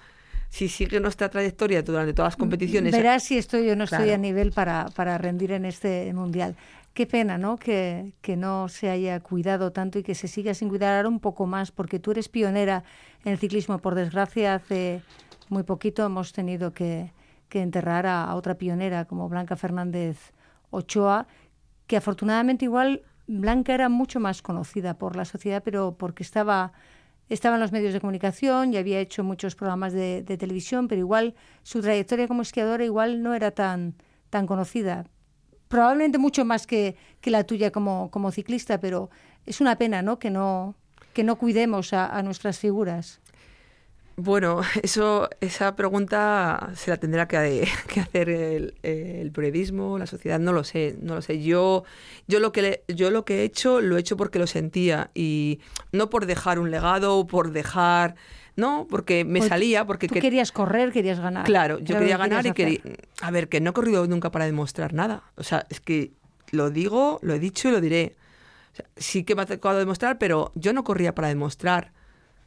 [0.49, 2.91] si sigue nuestra trayectoria durante todas las competiciones.
[2.91, 6.55] Verás si estoy o no estoy a nivel para, para rendir en este mundial.
[6.93, 7.57] Qué pena, ¿no?
[7.57, 11.19] Que, que, no se haya cuidado tanto y que se siga sin cuidar ahora un
[11.19, 12.83] poco más, porque tú eres pionera
[13.25, 13.79] en el ciclismo.
[13.79, 15.01] Por desgracia, hace
[15.49, 17.11] muy poquito hemos tenido que,
[17.49, 20.33] que enterrar a, otra pionera como Blanca Fernández
[20.69, 21.25] Ochoa,
[21.87, 26.73] que afortunadamente igual Blanca era mucho más conocida por la sociedad, pero porque estaba,
[27.27, 30.99] estaba en los medios de comunicación y había hecho muchos programas de, de televisión, pero
[30.99, 33.95] igual su trayectoria como esquiadora igual no era tan,
[34.29, 35.05] tan conocida
[35.73, 39.09] probablemente mucho más que, que la tuya como, como, ciclista, pero
[39.47, 40.19] es una pena, ¿no?
[40.19, 40.75] Que no,
[41.13, 43.21] que no cuidemos a, nuestras figuras.
[44.15, 47.65] Bueno, eso, esa pregunta se la tendrá que,
[47.99, 51.41] hacer el, el, periodismo, la sociedad, no lo sé, no lo sé.
[51.41, 51.85] Yo,
[52.27, 55.59] yo lo que yo lo que he hecho lo he hecho porque lo sentía y
[55.91, 58.13] no por dejar un legado o por dejar
[58.55, 60.07] No, porque me Pues salía, porque...
[60.07, 61.43] Tú que- querías correr, querías ganar.
[61.45, 62.79] Claro, yo quería que ganar y quería...
[63.21, 65.23] A ver, que no he corrido nunca para demostrar nada.
[65.35, 66.11] O sea, es que
[66.51, 68.15] lo digo, lo he dicho y lo diré.
[68.73, 71.91] O sea, sí que me ha tocado demostrar, pero yo no corría para demostrar.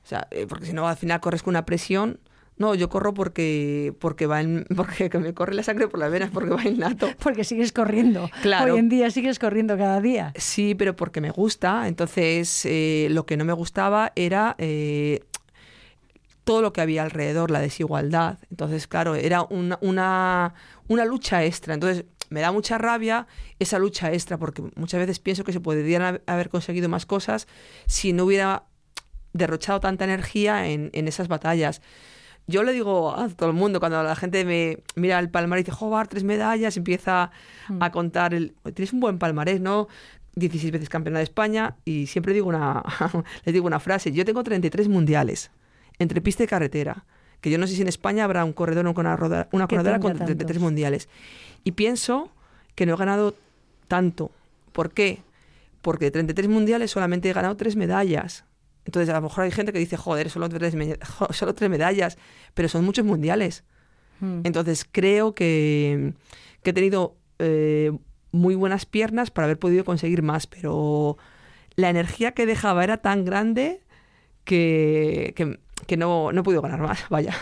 [0.05, 2.21] O sea, eh, porque si no, al final corres con una presión.
[2.59, 6.11] No, yo corro porque porque va en- porque que me corre la sangre por las
[6.11, 7.09] venas, porque va innato.
[7.19, 8.31] Porque sigues corriendo.
[8.43, 8.73] Claro.
[8.75, 10.33] Hoy en día sigues corriendo cada día.
[10.37, 11.87] Sí, pero porque me gusta.
[11.89, 15.21] Entonces, eh, lo que no me gustaba era eh,
[16.47, 18.39] todo lo que había alrededor, la desigualdad.
[18.51, 20.55] Entonces, claro, era una, una,
[20.87, 21.75] una lucha extra.
[21.75, 23.27] Entonces, me da mucha rabia
[23.59, 27.49] esa lucha extra, porque muchas veces pienso que se podrían hab- haber conseguido más cosas
[27.87, 28.63] si no hubiera
[29.33, 31.83] derrochado tanta energía en, en esas batallas.
[32.47, 35.65] Yo le digo a todo el mundo, cuando la gente me mira el palmarés y
[35.65, 37.33] dice, joder, tres medallas, empieza
[37.81, 39.89] a contar, el, tienes un buen palmarés, ¿no?
[40.37, 42.85] 16 veces campeona de España y siempre digo una,
[43.45, 45.51] les digo una frase, yo tengo 33 mundiales
[45.99, 47.05] entre pista y carretera,
[47.41, 50.01] que yo no sé si en España habrá un corredor o una, roda- una corredora
[50.01, 50.63] con 33 tantos.
[50.63, 51.09] mundiales.
[51.65, 52.31] Y pienso
[52.75, 53.35] que no he ganado
[53.89, 54.31] tanto.
[54.73, 55.21] ¿Por qué?
[55.83, 58.45] Porque de 33 mundiales solamente he ganado tres medallas.
[58.85, 60.75] Entonces, a lo mejor hay gente que dice, joder, solo tres,
[61.31, 62.19] solo tres medallas,
[62.55, 63.65] pero son muchos mundiales.
[64.21, 64.41] Mm.
[64.45, 66.13] Entonces, creo que,
[66.63, 67.93] que he tenido eh,
[68.33, 71.17] muy buenas piernas para haber podido conseguir más, pero
[71.75, 73.81] la energía que dejaba era tan grande
[74.45, 77.35] que, que, que no, no he podido ganar más, vaya.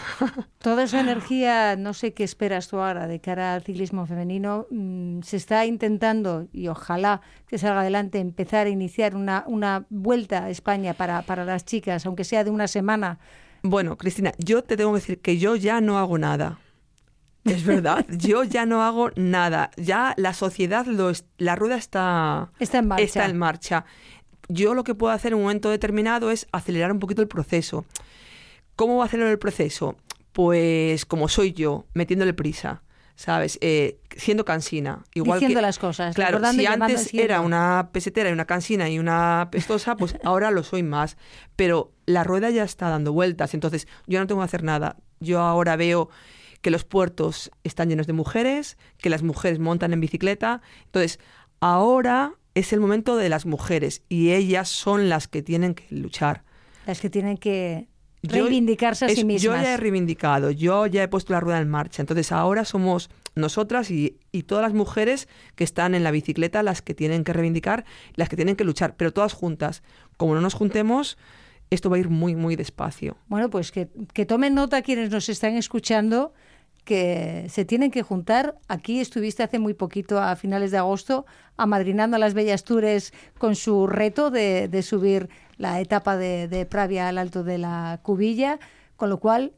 [0.59, 5.21] Toda esa energía, no sé qué esperas tú ahora de cara al ciclismo femenino, mm,
[5.23, 10.51] se está intentando, y ojalá que salga adelante, empezar a iniciar una, una vuelta a
[10.51, 13.19] España para, para las chicas, aunque sea de una semana.
[13.63, 16.59] Bueno, Cristina, yo te tengo que decir que yo ya no hago nada.
[17.45, 19.71] Es verdad, yo ya no hago nada.
[19.77, 23.05] Ya la sociedad, lo es- la rueda está, Está en marcha.
[23.05, 23.85] está en marcha.
[24.49, 27.85] Yo lo que puedo hacer en un momento determinado es acelerar un poquito el proceso.
[28.77, 29.97] ¿Cómo va a acelerar el proceso?
[30.33, 32.83] Pues como soy yo, metiéndole prisa,
[33.15, 33.59] ¿sabes?
[33.61, 35.05] Eh, siendo cansina.
[35.15, 38.99] Igual Diciendo que, las cosas, Claro, si antes era una pesetera y una cansina y
[38.99, 41.17] una pestosa, pues ahora lo soy más.
[41.57, 44.97] Pero la rueda ya está dando vueltas, entonces yo no tengo que hacer nada.
[45.21, 46.11] Yo ahora veo
[46.61, 50.63] que los puertos están llenos de mujeres, que las mujeres montan en bicicleta.
[50.87, 51.21] Entonces,
[51.61, 56.43] ahora es el momento de las mujeres y ellas son las que tienen que luchar.
[56.87, 57.89] Las que tienen que
[58.23, 59.43] Yo- reivindicarse a sí mismas.
[59.43, 62.03] Yo ya he reivindicado, yo ya he puesto la rueda en marcha.
[62.03, 66.83] Entonces ahora somos nosotras y, y todas las mujeres que están en la bicicleta las
[66.83, 69.83] que tienen que reivindicar, las que tienen que luchar, pero todas juntas.
[70.17, 71.19] Como no nos juntemos,
[71.71, 73.17] esto va a ir muy, muy despacio.
[73.27, 76.33] Bueno, pues que, que tomen nota quienes nos están escuchando
[76.85, 78.57] que se tienen que juntar.
[78.69, 83.57] Aquí estuviste hace muy poquito, a finales de agosto, amadrinando a las Bellas Tours con
[83.57, 88.59] su reto de, subir la etapa de, de Pravia al alto de la Cubilla,
[88.97, 89.53] con lo cual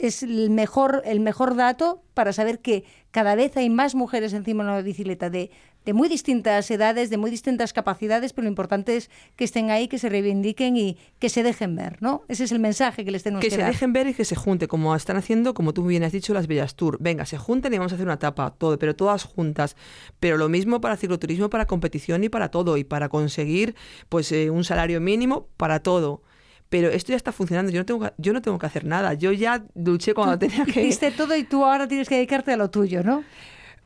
[0.00, 4.64] es el mejor, el mejor dato para saber que cada vez hay más mujeres encima
[4.64, 5.50] de una bicicleta de,
[5.84, 9.88] de muy distintas edades, de muy distintas capacidades, pero lo importante es que estén ahí,
[9.88, 12.22] que se reivindiquen y que se dejen ver, ¿no?
[12.28, 13.72] Ese es el mensaje que les tenemos que, Que se dar.
[13.72, 16.46] dejen ver y que se junten, como están haciendo, como tú bien has dicho, las
[16.46, 16.98] Bellas Tour.
[17.00, 19.74] Venga, se junten y vamos a hacer una etapa, todo, pero todas juntas.
[20.20, 23.74] Pero lo mismo para cicloturismo, para competición y para todo, y para conseguir
[24.08, 26.22] pues eh, un salario mínimo para todo.
[26.68, 29.14] Pero esto ya está funcionando, yo no tengo que, yo no tengo que hacer nada.
[29.14, 30.82] Yo ya luché cuando tenía que...
[30.82, 33.24] Hiciste todo y tú ahora tienes que dedicarte a lo tuyo, ¿no?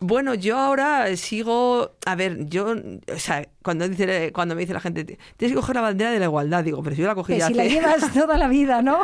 [0.00, 2.74] Bueno, yo ahora sigo, a ver, yo,
[3.12, 6.18] o sea, cuando dice, cuando me dice la gente, tienes que coger la bandera de
[6.18, 8.82] la igualdad, digo, pero si yo la cogí ya si la llevas toda la vida,
[8.82, 9.00] ¿no?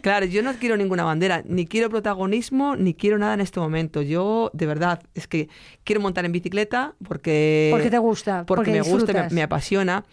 [0.00, 4.02] Claro, yo no quiero ninguna bandera, ni quiero protagonismo, ni quiero nada en este momento.
[4.02, 5.48] Yo, de verdad, es que
[5.84, 7.68] quiero montar en bicicleta porque...
[7.72, 10.04] Porque te gusta, Porque, porque me gusta, me apasiona,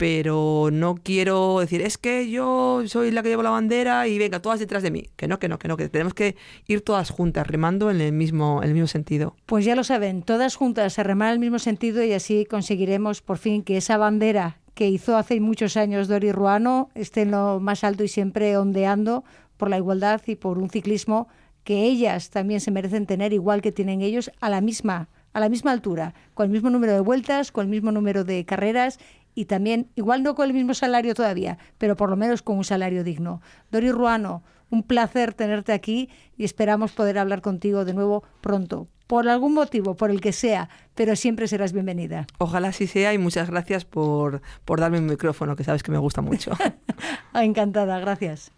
[0.00, 4.40] pero no quiero decir, es que yo soy la que llevo la bandera y venga,
[4.40, 5.10] todas detrás de mí.
[5.16, 6.36] Que no, que no, que no, que tenemos que
[6.66, 9.36] ir todas juntas, remando en el mismo, en el mismo sentido.
[9.44, 13.20] Pues ya lo saben, todas juntas a remar en el mismo sentido y así conseguiremos
[13.20, 17.60] por fin que esa bandera que hizo hace muchos años Dori Ruano esté en lo
[17.60, 19.22] más alto y siempre ondeando
[19.58, 21.28] por la igualdad y por un ciclismo
[21.62, 25.48] que ellas también se merecen tener igual que tienen ellos a la misma a la
[25.48, 28.98] misma altura, con el mismo número de vueltas, con el mismo número de carreras
[29.34, 32.64] y también, igual no con el mismo salario todavía, pero por lo menos con un
[32.64, 33.40] salario digno.
[33.70, 38.88] Dori Ruano, un placer tenerte aquí y esperamos poder hablar contigo de nuevo pronto.
[39.06, 42.26] Por algún motivo, por el que sea, pero siempre serás bienvenida.
[42.38, 45.98] Ojalá así sea y muchas gracias por, por darme un micrófono, que sabes que me
[45.98, 46.52] gusta mucho.
[47.34, 48.52] Encantada, gracias.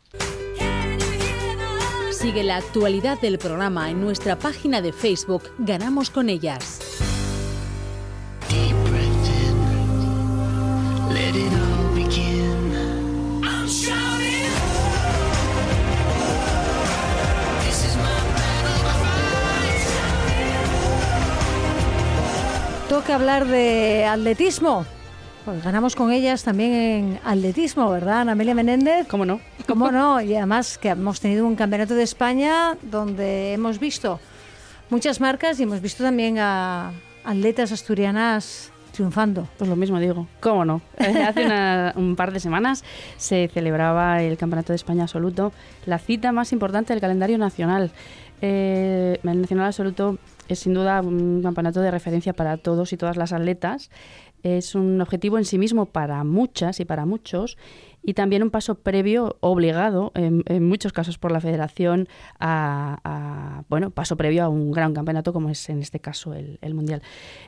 [2.11, 7.12] Sigue la actualidad del programa en nuestra página de Facebook Ganamos con ellas.
[22.89, 24.85] Toca hablar de atletismo.
[25.47, 29.09] Pues ganamos con ellas también en atletismo, ¿verdad, Amelia Menéndez?
[29.09, 29.41] ¿Cómo no?
[29.67, 30.21] ¿Cómo no?
[30.21, 34.21] Y además que hemos tenido un campeonato de España donde hemos visto
[34.91, 36.93] muchas marcas y hemos visto también a
[37.25, 39.49] atletas asturianas triunfando.
[39.59, 40.81] Pues lo mismo digo, ¿cómo no?
[40.99, 42.85] Eh, Hace una- un par de semanas
[43.17, 45.53] se celebraba el Campeonato de España Absoluto,
[45.87, 47.91] la cita más importante del calendario nacional.
[48.41, 53.17] Eh, el Nacional Absoluto es sin duda un campeonato de referencia para todos y todas
[53.17, 53.91] las atletas.
[54.43, 57.57] Es un objetivo en sí mismo para muchas y para muchos
[58.05, 62.09] y también un paso previo obligado en, en muchos casos por la federación
[62.41, 66.59] a, a, bueno paso previo a un gran campeonato como es en este caso el,
[66.63, 67.03] el mundial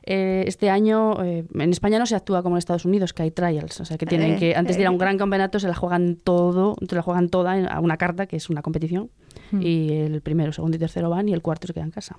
[0.05, 3.31] Eh, este año eh, en España no se actúa como en Estados Unidos que hay
[3.31, 4.99] trials o sea que tienen Eh, que antes de ir a un eh.
[5.05, 8.37] gran campeonato se la juegan todo se la juegan toda en- a una carta que
[8.37, 9.11] es una competición
[9.51, 9.61] Hmm.
[9.63, 12.17] y el primero segundo y tercero van y el cuarto se queda en casa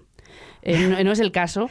[0.62, 1.70] Eh, no, no es el caso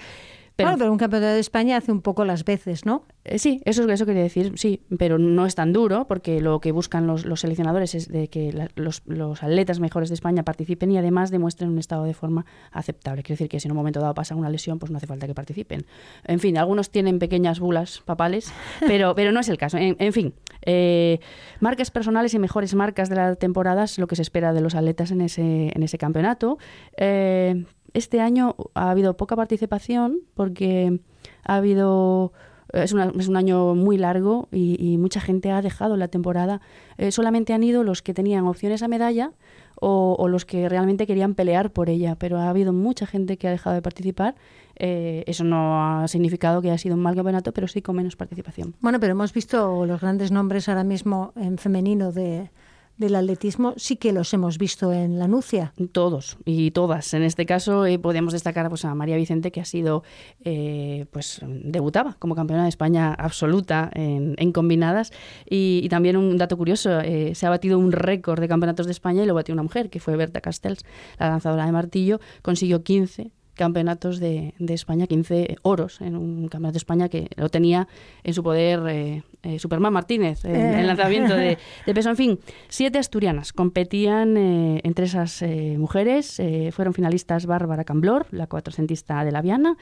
[0.57, 3.05] pero Bueno, pero un campeonato de España hace un poco las veces, ¿no?
[3.25, 6.71] eh, sí, eso, eso quería decir, sí, pero no es tan duro porque lo que
[6.73, 10.90] buscan los, los seleccionadores es de que la- los, los atletas mejores de España participen
[10.93, 13.23] y además demuestren un estado de forma aceptable.
[13.23, 15.27] Quiere decir que si en un momento dado pasa una lesión, pues no hace falta
[15.27, 15.87] que participen.
[16.25, 18.53] En fin, algunos tienen pequeñas bulas papales,
[18.87, 19.79] pero, pero no es el caso.
[19.79, 20.35] En, en fin,
[20.67, 21.19] eh,
[21.61, 24.75] marcas personales y mejores marcas de la temporada es lo que se espera de los
[24.75, 26.59] atletas en ese, en ese campeonato.
[26.97, 27.64] Eh,
[27.95, 31.01] este año ha habido poca participación porque
[31.45, 32.33] ha habido
[32.73, 36.61] es, una- es un año muy largo y, y mucha gente ha dejado la temporada.
[36.99, 39.33] Eh, solamente han ido los que tenían opciones a medalla
[39.81, 43.51] o, los que realmente querían pelear por ella, pero ha habido mucha gente que ha
[43.51, 44.35] dejado de participar.
[44.77, 48.17] Eh, eso no ha significado que haya sido un mal campeonato, pero sí con menos
[48.17, 48.75] participación.
[48.81, 52.51] Bueno, pero hemos visto los grandes nombres ahora mismo en femenino de,
[52.97, 55.73] del atletismo, sí que los hemos visto en la Nucia.
[55.93, 57.13] Todos y todas.
[57.15, 60.05] En este caso eh, podemos destacar pues, a María Vicente, que ha sido,
[60.45, 65.13] eh, pues debutaba como campeona de España absoluta en, combinadas.
[65.49, 68.93] Y, y también un dato curioso, eh, se ha batido un récord de campeonatos de
[68.93, 70.85] España y lo batió una mujer, que fue Berta Castells,
[71.19, 76.73] la lanzadora de martillo, consiguió 15 campeonatos de, de España, 15 oros en un campeonato
[76.75, 77.88] de España que lo tenía
[78.23, 80.81] en su poder eh, eh, Superman Martínez, en Eh.
[80.81, 82.11] el lanzamiento de, de peso.
[82.11, 82.38] En fin,
[82.69, 86.38] siete asturianas competían eh, entre esas eh, mujeres.
[86.40, 89.77] eh, fueron finalistas Bárbara Camblor, la cuatrocentista de la Viana,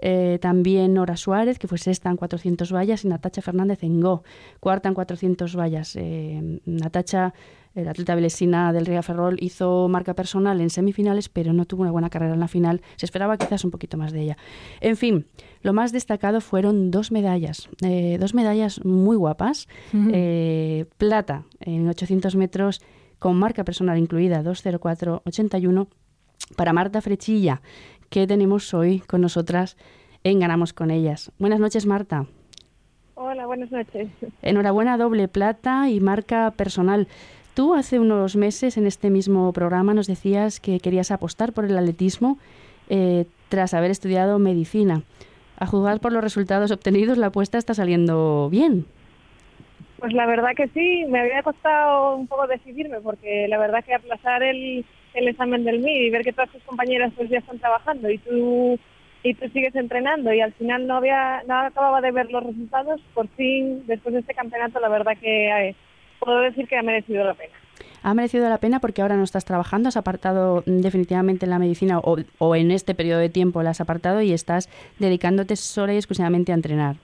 [0.00, 4.22] eh, también Nora Suárez, que fue sexta en 400 vallas, y Natacha Fernández en Go,
[4.60, 5.96] cuarta en 400 vallas.
[5.96, 7.34] Eh, Natacha,
[7.74, 11.90] el atleta belesina del Río Ferrol, hizo marca personal en semifinales, pero no tuvo una
[11.90, 12.82] buena carrera en la final.
[12.96, 14.36] Se esperaba quizás un poquito más de ella.
[14.80, 15.26] En fin,
[15.62, 19.68] lo más destacado fueron dos medallas, eh, dos medallas muy guapas.
[19.92, 22.80] Eh, plata en 800 metros
[23.18, 25.88] con marca personal incluida 20481
[26.56, 27.62] para Marta Frechilla,
[28.10, 29.76] que tenemos hoy con nosotras
[30.24, 31.32] en Ganamos con ellas.
[31.38, 32.26] Buenas noches, Marta.
[33.14, 34.08] Hola, buenas noches.
[34.42, 37.08] Enhorabuena, doble plata y marca personal.
[37.58, 41.76] Tú hace unos meses en este mismo programa nos decías que querías apostar por el
[41.76, 42.38] atletismo
[42.88, 45.02] eh, tras haber estudiado medicina.
[45.58, 48.86] A juzgar por los resultados obtenidos, la apuesta está saliendo bien.
[49.98, 53.92] Pues la verdad que sí, me había costado un poco decidirme porque la verdad que
[53.92, 57.58] aplazar el, el examen del MIR y ver que todas tus compañeras pues ya están
[57.58, 58.78] trabajando y tú
[59.24, 63.00] y tú sigues entrenando y al final no había no acababa de ver los resultados,
[63.14, 65.74] por fin después de este campeonato la verdad que eh,
[66.18, 67.52] puedo decir que ha merecido la pena.
[68.02, 72.16] Ha merecido la pena porque ahora no estás trabajando, has apartado definitivamente la medicina o,
[72.38, 76.52] o en este periodo de tiempo la has apartado y estás dedicándote sola y exclusivamente
[76.52, 76.96] a entrenar.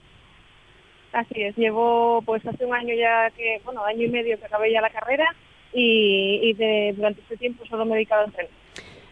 [1.11, 4.71] Así es, llevo pues hace un año ya que, bueno, año y medio que acabé
[4.71, 5.25] ya la carrera
[5.73, 8.51] y, y de- durante este tiempo solo me he dedicado a entrenar.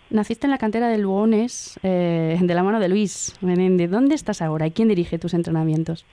[0.10, 3.90] Naciste en la cantera de Lugones, eh, de la mano de Luis Menéndez.
[3.90, 6.06] ¿Dónde estás ahora y quién dirige tus entrenamientos?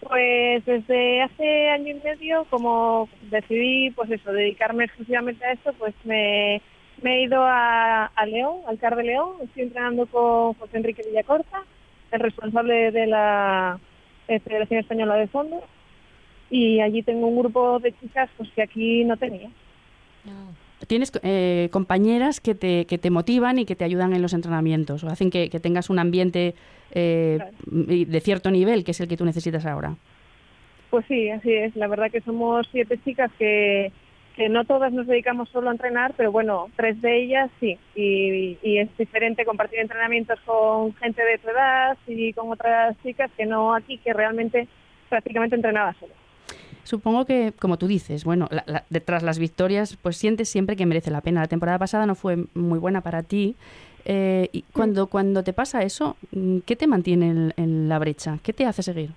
[0.00, 5.94] Pues desde hace año y medio, como decidí, pues eso, dedicarme exclusivamente a esto, pues
[6.04, 6.62] me,
[7.02, 9.36] he ido a, León, al CAR de León.
[9.42, 11.64] Estoy entrenando con José Enrique Villacorta,
[12.12, 13.80] el responsable de la
[14.26, 15.62] Federación Española de Fondo.
[16.50, 19.50] Y allí tengo un grupo de chicas pues que aquí no tenía.
[20.88, 25.04] ¿Tienes eh, compañeras que te, que te motivan y que te ayudan en los entrenamientos
[25.04, 26.54] o hacen que, que tengas un ambiente
[26.92, 27.52] eh, Claro.
[27.66, 29.94] de cierto nivel, que es el que tú necesitas ahora?
[30.90, 31.76] Pues sí, así es.
[31.76, 33.92] La verdad que somos siete chicas que,
[34.36, 37.76] que no todas nos dedicamos solo a entrenar, pero bueno, tres de ellas sí.
[37.94, 43.30] Y, y es diferente compartir entrenamientos con gente de tu edad y con otras chicas
[43.36, 44.66] que no aquí, que realmente
[45.10, 46.14] prácticamente entrenaba solo.
[46.88, 50.86] Supongo que, como tú dices, bueno, la- la- detrás las victorias, pues sientes siempre que
[50.86, 51.42] merece la pena.
[51.42, 53.56] La temporada pasada no fue muy buena para ti,
[54.10, 58.38] Eh, y cuando, cuando te pasa eso, mm, ¿qué te mantiene en, en la brecha?
[58.42, 59.10] ¿Qué te hace seguir?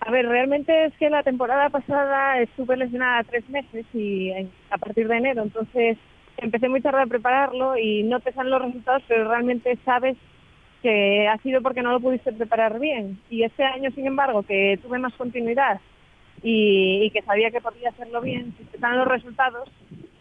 [0.00, 4.30] A ver, realmente es que la temporada pasada estuve lesionada tres meses y
[4.70, 5.98] a partir de enero, entonces
[6.38, 10.16] empecé muy tarde a prepararlo y no te salen los resultados, pero realmente sabes
[10.82, 13.20] que ha sido porque no lo pudiste preparar bien.
[13.30, 15.80] Y este año, sin embargo, que tuve más continuidad
[16.42, 19.68] y, y que sabía que podía hacerlo bien, si te salen los resultados,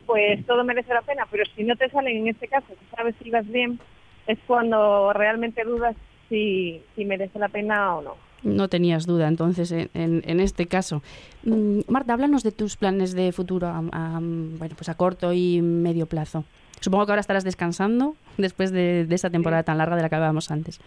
[0.06, 1.26] pues todo merece la pena.
[1.32, 3.80] Pero si no te salen en este caso, que sabes si ibas bien,
[4.28, 5.96] es cuando realmente dudas
[6.30, 8.16] si, si merece la pena o no.
[8.44, 11.04] No tenías duda, entonces, en, en- en este caso.
[11.44, 15.62] Mm, Marta, háblanos de tus planes de futuro a, a- bueno, pues a corto y
[15.62, 16.44] medio plazo.
[16.80, 20.16] Supongo que ahora estarás descansando después de, de esa temporada tan larga de la que
[20.16, 20.80] hablábamos antes.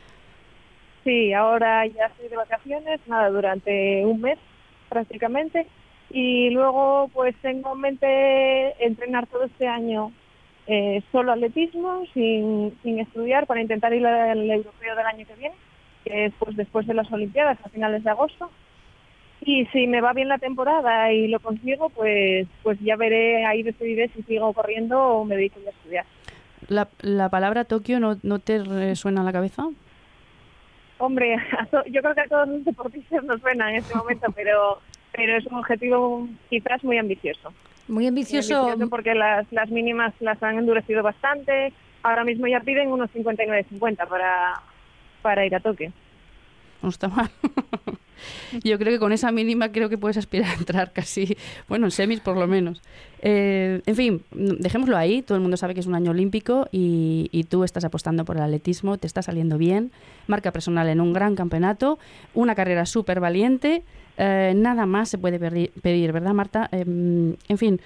[1.04, 4.38] Sí, ahora ya estoy de vacaciones, nada, durante un mes
[4.88, 5.66] prácticamente.
[6.10, 10.12] Y luego pues tengo en mente entrenar todo este año
[10.66, 15.54] eh, solo atletismo, sin, sin estudiar, para intentar ir al europeo del año que viene,
[16.04, 18.50] que es pues después de las Olimpiadas, a finales de agosto.
[19.44, 23.62] Y si me va bien la temporada y lo consigo, pues pues ya veré, ahí
[23.62, 26.06] decidiré si sigo corriendo o me dedico a estudiar.
[26.68, 29.64] ¿La, la palabra Tokio no, no te resuena a la cabeza?
[30.98, 34.26] Hombre, a to- yo creo que a todos los deportistas nos suena en este momento,
[34.34, 34.80] pero
[35.12, 37.50] pero es un objetivo quizás muy ambicioso.
[37.86, 38.60] Muy Muy ambicioso.
[38.62, 41.72] ambicioso porque las, las mínimas las han endurecido bastante.
[42.02, 44.60] Ahora mismo ya piden unos 59.50 para,
[45.22, 45.92] para ir a Tokio.
[46.82, 47.30] No está mal.
[48.62, 51.36] Yo creo que con esa mínima creo que puedes aspirar a entrar casi,
[51.68, 52.82] bueno, en semis por lo menos.
[53.26, 55.22] Eh, en fin, dejémoslo ahí.
[55.22, 58.42] Todo el mundo sabe que es un año olímpico y, tú estás apostando por el
[58.42, 59.92] atletismo, te está saliendo bien.
[60.26, 61.98] Marca personal en un gran campeonato,
[62.34, 63.82] una carrera súper valiente.
[64.16, 65.38] eh, nada más se puede
[65.82, 66.68] pedir, ¿verdad, Marta?
[66.70, 67.80] Em, en fin,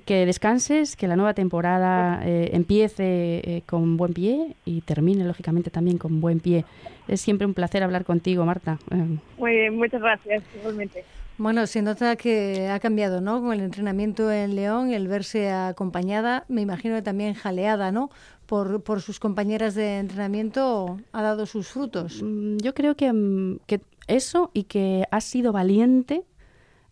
[0.00, 5.70] que descanses, que la nueva temporada eh, empiece eh, con buen pie y termine, lógicamente,
[5.70, 6.64] también con buen pie.
[7.08, 8.78] Es siempre un placer hablar contigo, Marta.
[8.90, 11.04] Eh, Muy bien, muchas gracias, igualmente.
[11.36, 13.40] Bueno, se nota que ha cambiado, ¿no?
[13.40, 18.10] Con el entrenamiento en León, el verse acompañada, me imagino que también jaleada, ¿no?
[18.46, 22.22] Por, por sus compañeras de entrenamiento ha dado sus frutos.
[22.22, 26.22] Mm, Yo creo que, mm, que eso y que has sido valiente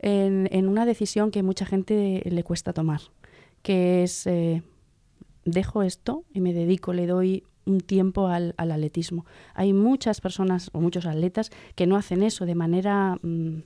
[0.03, 3.01] en, en una decisión que mucha gente le cuesta tomar,
[3.63, 4.63] que es eh,
[5.45, 9.25] dejo esto y me dedico, le doy un tiempo al, al atletismo.
[9.55, 13.63] Hay muchas personas o muchos atletas que no hacen eso de manera mm,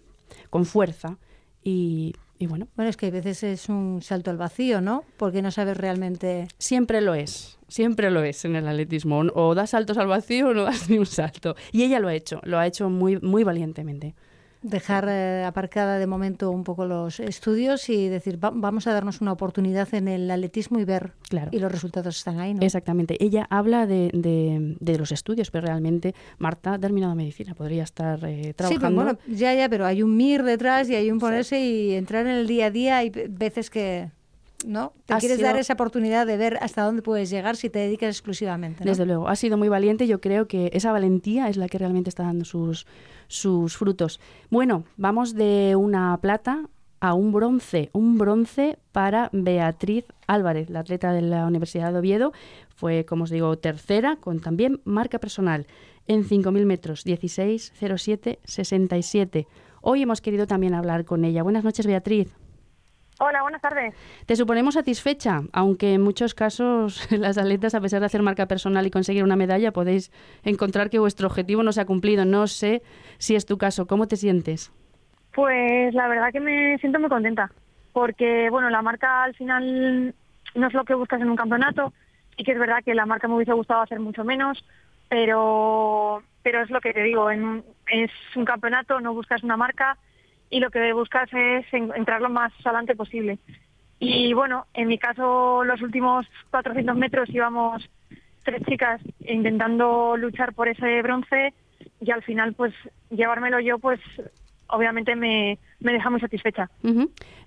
[0.51, 1.19] con fuerza
[1.63, 5.05] y, y bueno, Bueno, es que a veces es un salto al vacío, ¿no?
[5.17, 6.49] Porque no sabes realmente...
[6.59, 9.21] Siempre lo es, siempre lo es en el atletismo.
[9.35, 11.57] O das saltos al vacío o no das ni un salto.
[11.73, 14.15] Y ella lo ha hecho, lo ha hecho muy, muy valientemente.
[14.69, 19.21] Dejar eh, aparcada de momento un poco los estudios y decir, "Va- vamos a darnos
[19.21, 21.13] una oportunidad en el atletismo y ver.
[21.29, 21.51] Claro.
[21.53, 22.63] Y los resultados están ahí, ¿no?
[22.63, 23.23] Exactamente.
[23.25, 28.19] Ella habla de, de- de los estudios, pero realmente Marta ha terminado medicina, podría estar
[28.25, 29.03] eh, Sí, pero trabajando.
[29.05, 32.33] bueno, ya, ya, pero hay un MIR detrás y hay un ponerse y entrar en
[32.33, 32.97] el día a día.
[32.99, 34.11] Hay ve- veces que,
[34.65, 34.93] ¿no?
[35.05, 38.11] Te quieres sido- dar esa oportunidad de ver hasta dónde puedes llegar si te dedicas
[38.17, 38.91] exclusivamente, ¿no?
[38.91, 40.07] Desde luego, ha sido muy valiente.
[40.07, 42.87] Yo creo que esa valentía es la que realmente está dando sus,
[43.29, 44.21] sus frutos.
[44.51, 46.63] Bueno, vamos de una plata
[47.01, 47.91] a un bronce.
[47.93, 52.33] Un bronce para Beatriz Álvarez, la atleta de la Universidad de Oviedo.
[52.75, 55.67] Fue, como os digo, tercera, con también marca personal
[56.07, 59.47] en 5.000 metros, 16.07.67.
[59.83, 61.43] Hoy hemos querido también hablar con ella.
[61.43, 62.29] Buenas noches, Beatriz.
[63.19, 63.95] Hola, buenas tardes.
[64.27, 68.87] Te suponemos satisfecha, aunque en muchos casos las atletas, a pesar de hacer marca personal
[68.87, 70.13] y conseguir una medalla, podéis
[70.45, 72.25] encontrar que vuestro objetivo no se ha cumplido.
[72.27, 72.83] No sé
[73.19, 73.87] si es tu caso.
[73.87, 74.71] ¿Cómo te sientes?
[75.35, 77.51] Pues la verdad que me siento muy contenta,
[77.93, 80.15] porque bueno, la marca al final
[80.55, 81.93] no es lo que buscas en un campeonato,
[82.37, 84.65] y que es verdad que la marca me hubiese gustado hacer mucho menos,
[85.09, 89.97] pero pero es lo que te digo, en es un campeonato, no buscas una marca
[90.51, 93.39] y lo que buscas es en- entrar lo más adelante posible.
[93.99, 97.89] Y bueno, en mi caso los últimos 400 metros íbamos
[98.45, 101.53] tres chicas intentando luchar por ese bronce
[102.01, 102.73] y al final pues
[103.11, 103.99] llevármelo yo pues
[104.69, 106.69] obviamente me, me deja muy satisfecha.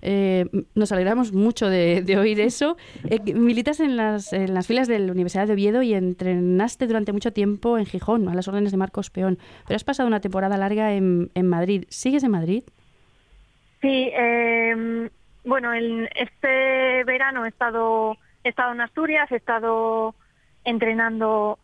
[0.02, 2.76] Eh, nos alegramos mucho de, de oír eso.
[3.08, 7.12] Eh, militas en las, en las filas de la Universidad de Oviedo y entrenaste durante
[7.12, 9.38] mucho tiempo en Gijón, a las órdenes de Marcos Peón.
[9.66, 11.84] Pero has pasado una temporada larga en, en Madrid.
[11.90, 12.64] ¿Sigues en Madrid?
[13.80, 15.10] Sí, eh,
[15.44, 20.14] bueno, este verano he estado, he estado en Asturias, he estado
[20.64, 21.58] entrenando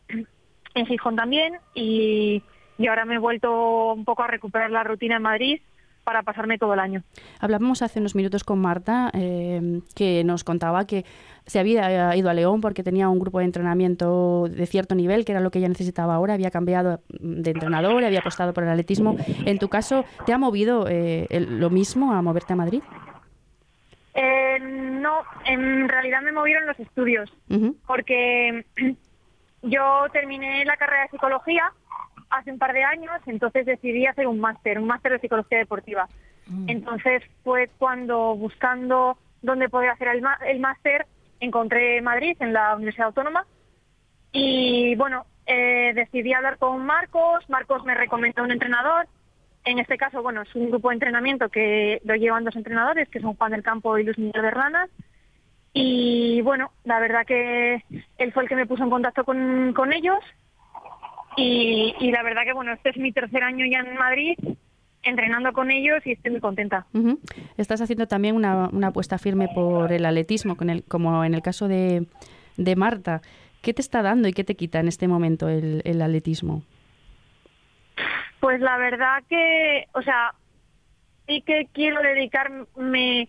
[0.74, 2.42] en Gijón también y,
[2.78, 5.60] y ahora me he vuelto un poco a recuperar la rutina en Madrid
[6.06, 7.02] para pasarme todo el año.
[7.40, 11.04] Hablábamos hace unos minutos con Marta, eh, que nos contaba que
[11.46, 15.32] se había ido a León porque tenía un grupo de entrenamiento de cierto nivel, que
[15.32, 19.16] era lo que ella necesitaba ahora, había cambiado de entrenador, había apostado por el atletismo.
[19.44, 22.82] En tu caso, ¿te ha movido eh, el- lo mismo a moverte a Madrid?
[24.14, 27.30] Eh, no, en realidad me movieron los estudios,
[27.86, 28.64] porque
[29.62, 31.64] yo terminé la carrera de psicología
[32.36, 36.08] hace un par de años, entonces decidí hacer un máster, un máster de psicología deportiva.
[36.68, 41.06] Entonces fue cuando buscando dónde poder hacer el, máster,
[41.40, 43.44] encontré Madrid en la Universidad Autónoma
[44.30, 49.08] y bueno, eh, decidí hablar con Marcos, Marcos me recomendó un entrenador,
[49.66, 53.20] en este caso, bueno, es un grupo de entrenamiento que lo llevan dos entrenadores, que
[53.20, 54.88] son Juan del Campo y Luis Miguel Berlanas.
[55.72, 57.82] Y bueno, la verdad que
[58.16, 60.20] él fue el que me puso en contacto con, con ellos.
[61.36, 64.38] Y, y la verdad que, bueno, este es mi tercer año ya en Madrid,
[65.02, 66.86] entrenando con ellos y estoy muy contenta.
[67.56, 71.42] Estás haciendo también una, una apuesta firme por el atletismo, con el, como en el
[71.42, 72.06] caso de,
[72.56, 73.20] de Marta.
[73.62, 76.62] ¿Qué te está dando y qué te quita en este momento el, el atletismo?
[78.40, 80.34] Pues la verdad que, o sea,
[81.26, 83.28] sí que quiero dedicarme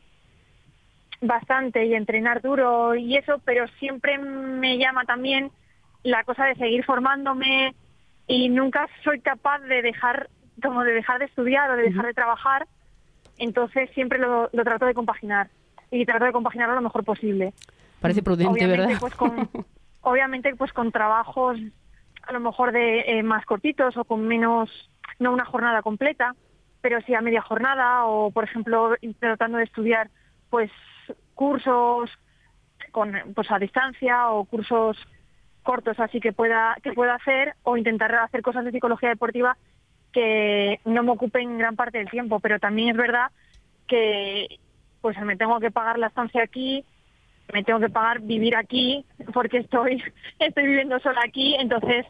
[1.22, 5.52] bastante y entrenar duro y eso, pero siempre me llama también
[6.04, 7.74] la cosa de seguir formándome
[8.28, 10.30] y nunca soy capaz de dejar,
[10.62, 12.68] como de dejar de estudiar o de dejar de trabajar,
[13.38, 15.50] entonces siempre lo, lo trato de compaginar
[15.92, 17.54] y trato de compaginarlo lo mejor posible.
[18.02, 19.00] Parece prudente, obviamente, ¿verdad?
[19.00, 19.50] Pues con,
[20.02, 21.58] obviamente, pues con trabajos
[22.24, 24.70] a lo mejor de eh, más cortitos o con menos,
[25.20, 26.36] no una jornada completa,
[26.82, 30.10] pero sí a media jornada o, por ejemplo, tratando de estudiar
[30.50, 30.70] pues
[31.34, 32.10] cursos
[32.92, 34.98] con pues a distancia o cursos
[35.68, 39.58] cortos así que pueda que pueda hacer o intentar hacer cosas de psicología deportiva
[40.14, 43.28] que no me ocupen gran parte del tiempo, pero también es verdad
[43.86, 44.48] que
[45.02, 46.86] pues me tengo que pagar la estancia aquí,
[47.54, 50.02] me tengo que pagar vivir aquí porque estoy
[50.40, 52.06] estoy viviendo sola aquí, entonces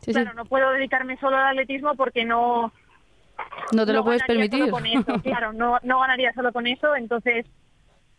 [0.00, 0.12] Sí, sí.
[0.12, 2.72] claro, no puedo dedicarme solo al atletismo porque no
[3.72, 4.58] No te lo puedes permitir.
[4.60, 7.46] solo con eso, claro, no, no ganaría solo con eso, entonces,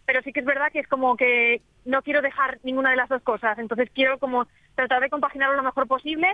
[0.08, 3.10] pero sí que es verdad que es como que no quiero dejar ninguna de las
[3.10, 6.28] dos cosas, entonces quiero como tratar de compaginarlo lo mejor posible,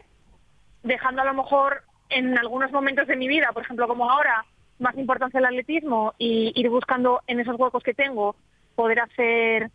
[0.84, 4.46] dejando a lo mejor en algunos momentos de mi vida, por ejemplo, como ahora,
[4.78, 8.36] más importancia el atletismo y ir buscando en esos huecos que tengo
[8.76, 9.72] poder hacer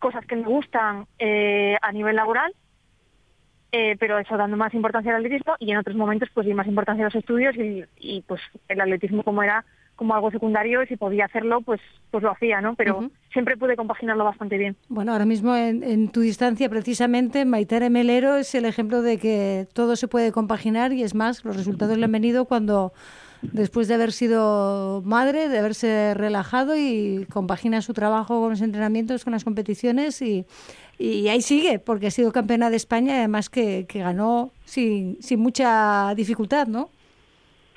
[0.00, 2.52] cosas que me gustan eh, a nivel laboral
[3.72, 6.66] eh, pero eso dando más importancia al atletismo y en otros momentos pues di más
[6.66, 9.64] importancia a los estudios y, y, pues el atletismo como era
[10.00, 11.78] como algo secundario y si podía hacerlo pues
[12.10, 13.10] pues lo hacía no pero Ujú.
[13.34, 18.36] siempre pude compaginarlo bastante bien Bueno, ahora mismo en, en tu distancia, precisamente, Maitere Melero
[18.36, 22.06] es el ejemplo de que todo se puede compaginar y es más, los resultados le
[22.06, 22.94] han venido cuando,
[23.52, 29.24] después de haber sido madre, de haberse relajado y compagina su trabajo con los entrenamientos,
[29.24, 30.46] con las competiciones y,
[30.98, 35.18] y ahí sigue, porque ha sido campeona de España y además que, que ganó sin,
[35.20, 36.88] sin mucha dificultad, ¿no?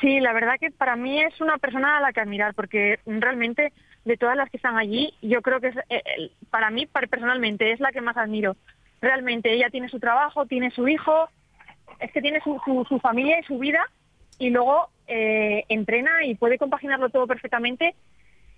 [0.04, 3.72] Sí, la verdad que para mí es una persona a la que admirar, porque realmente
[4.04, 7.80] de todas las que están allí, yo creo que es, eh, para mí personalmente es
[7.80, 8.58] la que más admiro.
[9.00, 11.30] Realmente ella tiene su trabajo, tiene su hijo,
[12.02, 13.90] es que tiene su, su, su familia y su vida
[14.40, 17.96] y luego eh, entrena y puede compaginarlo todo perfectamente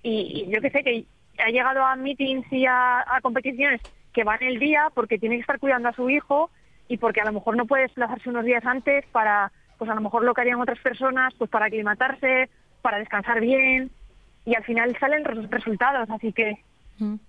[0.01, 1.05] y, y yo que sé que
[1.37, 3.81] ha llegado a meetings y a, a competiciones
[4.13, 6.49] que van el día porque tiene que estar cuidando a su hijo
[6.87, 10.01] y porque a lo mejor no puede desplazarse unos días antes para, pues a lo
[10.01, 12.49] mejor lo que harían otras personas, pues para aclimatarse,
[12.81, 13.91] para descansar bien
[14.45, 16.57] y al final salen res- resultados, así que,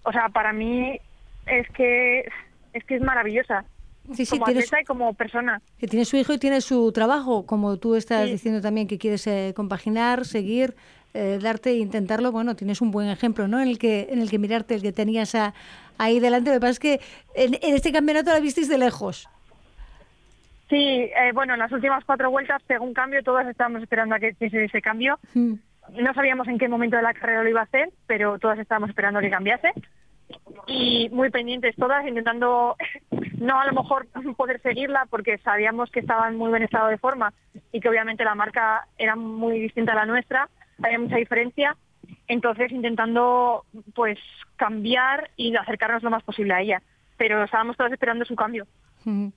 [0.03, 0.99] o sea, para mí
[1.47, 2.29] es que
[2.73, 3.65] es que es maravillosa
[4.15, 5.61] Sí, sí, como tienes- atleta y como persona.
[5.79, 8.33] Que tiene su hijo y tiene su trabajo, como tú estás Sí.
[8.33, 10.77] diciendo también que quieres eh, compaginar, seguir,
[11.15, 12.31] eh, darte e intentarlo.
[12.31, 13.61] Bueno, tienes un buen ejemplo, ¿no?
[13.61, 15.55] En el que en el que mirarte, el que tenías a-
[15.99, 16.51] ahí delante.
[16.51, 17.01] Lo que pasa es que
[17.35, 19.29] en, en este campeonato la visteis de lejos.
[20.69, 24.19] Sí, eh, bueno, en las últimas cuatro vueltas pegó un cambio, todas estábamos esperando a
[24.19, 25.19] que hiciese ese cambio.
[25.35, 25.55] Mm.
[26.01, 28.91] No sabíamos en qué momento de la carrera lo iba a hacer, pero todas estábamos
[28.91, 29.73] esperando que cambiase.
[30.67, 32.77] Y muy pendientes todas, intentando
[33.39, 36.99] no a lo mejor poder seguirla porque sabíamos que estaba en muy buen estado de
[36.99, 37.33] forma
[37.71, 40.49] y que obviamente la marca era muy distinta a la nuestra,
[40.83, 41.77] había mucha diferencia.
[42.27, 43.64] Entonces intentando
[43.95, 44.19] pues
[44.57, 46.83] cambiar y acercarnos lo más posible a ella.
[47.17, 48.67] Pero estábamos todas esperando su cambio.
[49.05, 49.29] Mm.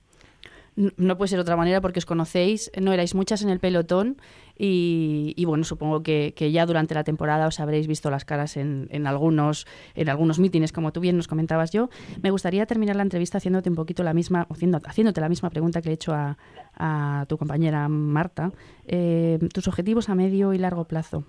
[0.96, 4.16] No puede ser de otra manera porque os conocéis, no erais muchas en el pelotón
[4.56, 9.06] y, bueno, supongo que, ya durante la temporada os habréis visto las caras en, en
[9.06, 11.90] algunos en algunos mítines, como tú bien nos comentabas yo.
[12.22, 15.80] Me gustaría terminar la entrevista haciéndote un poquito la misma, haciendo, haciéndote la misma pregunta
[15.80, 16.36] que le he hecho a,
[16.76, 18.52] a tu compañera Marta.
[18.86, 21.24] Eh, tus objetivos a medio y largo plazo.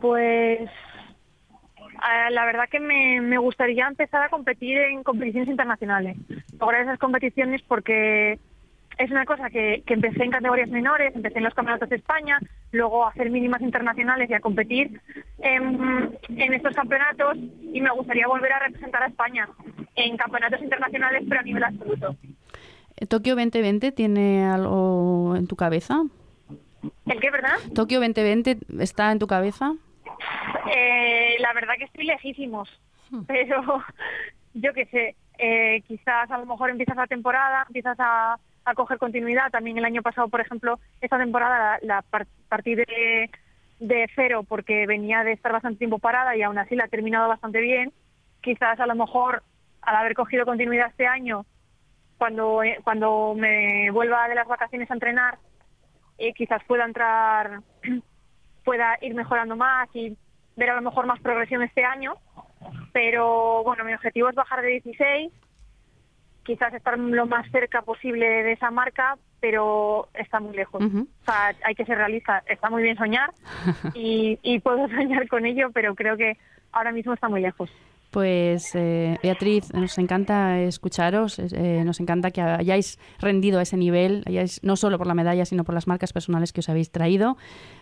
[0.00, 0.68] Pues
[1.98, 6.16] ah, la verdad que me, me gustaría empezar a competir en competiciones internacionales.
[6.58, 8.38] Lograr esas competiciones porque
[8.98, 12.38] es una cosa que, que empecé en categorías menores, empecé en los campeonatos de España,
[12.72, 15.00] luego a hacer mínimas internacionales y a competir
[15.38, 19.48] en, en estos campeonatos y me gustaría volver a representar a España
[19.94, 22.16] en campeonatos internacionales pero a nivel absoluto.
[23.08, 26.02] ¿Tokio 2020 tiene algo en tu cabeza?
[27.06, 27.54] ¿El qué, verdad?
[27.74, 29.74] ¿Tokio 2020 está en tu cabeza?
[30.74, 32.68] Eh, la verdad que estoy lejísimos,
[33.26, 33.62] pero
[34.54, 38.98] yo qué sé, eh, quizás a lo mejor empiezas la temporada, empiezas a, a coger
[38.98, 39.50] continuidad.
[39.50, 43.30] También el año pasado, por ejemplo, esta temporada la, la par- partí de,
[43.80, 47.28] de cero porque venía de estar bastante tiempo parada y aún así la he terminado
[47.28, 47.92] bastante bien.
[48.42, 49.42] Quizás a lo mejor
[49.82, 51.46] al haber cogido continuidad este año,
[52.18, 55.38] cuando, eh, cuando me vuelva de las vacaciones a entrenar,
[56.18, 57.60] eh, quizás pueda entrar,
[58.68, 60.14] pueda ir mejorando más y
[60.54, 62.16] ver a lo mejor más progresión este año.
[62.92, 65.32] Pero bueno, mi objetivo es bajar de 16
[66.42, 70.82] quizás estar lo más cerca posible de esa marca, pero está muy lejos.
[70.82, 72.42] O sea, hay que ser realista.
[72.46, 73.32] Está muy bien soñar
[73.94, 76.36] y, y puedo soñar con ello, pero creo que
[76.72, 77.70] ahora mismo está muy lejos.
[78.10, 84.24] Pues eh, Beatriz, nos encanta escucharos, eh, nos encanta que hayáis rendido a ese nivel,
[84.62, 87.36] no solo por la medalla, sino por las marcas personales que os habéis traído.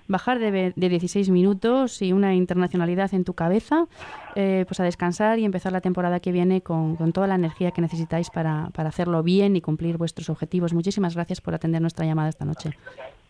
[0.08, 3.86] Bajar de, de 16 minutos y una internacionalidad en tu cabeza,
[4.34, 7.70] eh, pues a descansar y empezar la temporada que viene con, con toda la energía
[7.70, 10.74] que necesitáis para, para hacerlo bien y cumplir vuestros objetivos.
[10.74, 12.70] Muchísimas gracias por atender nuestra llamada esta noche.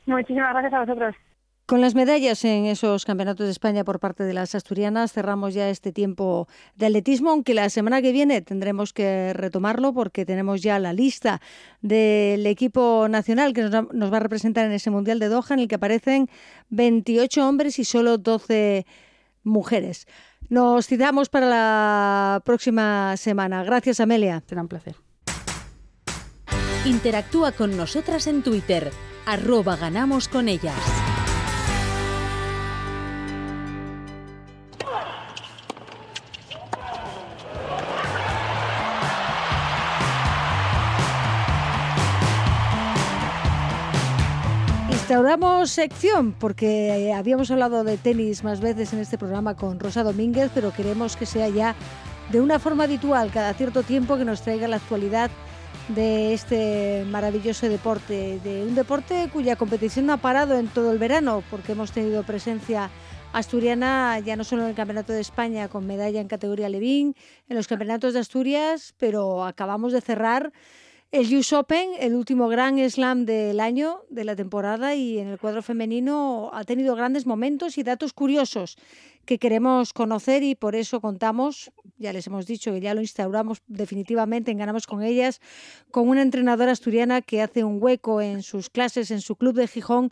[0.07, 1.15] Muchísimas gracias a vosotros.
[1.67, 5.69] Con las medallas en esos campeonatos de España por parte de las asturianas cerramos ya
[5.69, 6.47] este tiempo
[6.77, 11.41] de atletismo, aunque la semana que viene tendremos que retomarlo porque tenemos ya la lista
[11.83, 13.73] del equipo nacional que nos
[14.13, 16.31] va- a representar en ese Mundial de Doha, en el que aparecen
[16.69, 18.87] 28 hombres y solo 12
[19.43, 20.07] mujeres.
[20.49, 23.65] Nos citamos para la próxima semana.
[23.65, 24.41] Gracias, Amelia.
[24.47, 24.95] Será un placer.
[26.85, 28.93] Interactúa con nosotras en Twitter,
[29.27, 30.77] arroba ganamos con ellas.
[45.07, 50.03] Instauramos sección porque eh, habíamos hablado de tenis más veces en este programa con Rosa
[50.03, 51.77] Domínguez, pero queremos que sea ya
[52.33, 55.31] de una forma habitual cada cierto tiempo que nos traiga la actualidad
[55.91, 60.99] de este maravilloso deporte, de un deporte cuya competición no ha parado en todo el
[60.99, 62.91] verano, porque hemos tenido presencia
[63.33, 67.15] asturiana ya no solo en el Campeonato de España con medalla en categoría Levín,
[67.49, 70.53] en los campeonatos de Asturias, pero acabamos de cerrar
[71.13, 75.39] el US Open, el último gran slam del año, de la temporada, y en el
[75.39, 78.77] cuadro femenino ha tenido grandes momentos y datos curiosos
[79.25, 83.63] que queremos conocer y por eso contamos, ya les hemos dicho que ya lo instauramos
[83.67, 85.41] definitivamente en Ganamos con ellas,
[85.91, 89.67] con una entrenadora asturiana que hace un hueco en sus clases, en su club de
[89.69, 90.11] Gijón,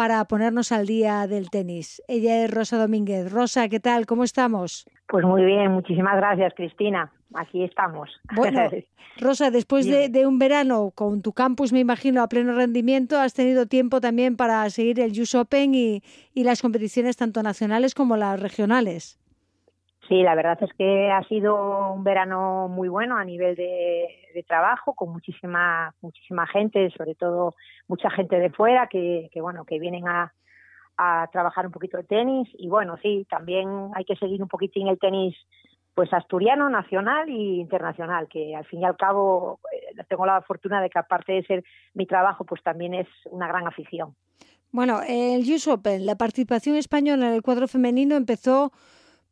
[0.00, 2.02] para ponernos al día del tenis.
[2.08, 3.30] Ella es Rosa Domínguez.
[3.30, 4.06] Rosa, ¿qué tal?
[4.06, 4.86] ¿Cómo estamos?
[5.06, 7.12] Pues muy bien, muchísimas gracias, Cristina.
[7.34, 8.08] Aquí estamos.
[8.34, 8.60] Bueno,
[9.18, 13.34] Rosa, después de, de, un verano con tu campus, me imagino, a pleno rendimiento, has
[13.34, 18.16] tenido tiempo también para seguir el US Open y, y las competiciones tanto nacionales como
[18.16, 19.19] las regionales.
[20.10, 24.94] Sí, la verdad es que ha sido un verano muy bueno a nivel de, trabajo,
[24.94, 27.54] con muchísima muchísima gente, sobre todo
[27.86, 30.32] mucha gente de fuera que, que bueno que vienen a,
[30.96, 34.88] a trabajar un poquito de tenis y bueno sí también hay que seguir un poquitín
[34.88, 35.36] el tenis
[35.94, 40.82] pues asturiano, nacional e internacional, que al fin y al cabo eh, tengo la fortuna
[40.82, 44.16] de que aparte de ser mi trabajo, pues también es una gran afición.
[44.72, 48.72] Bueno, el US Open, la participación española en el cuadro femenino empezó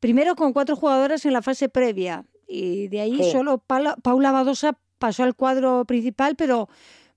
[0.01, 3.30] primero con cuatro jugadoras en la fase previa y de ahí sí.
[3.30, 6.68] solo Paula, Paula Badosa pasó al cuadro principal, pero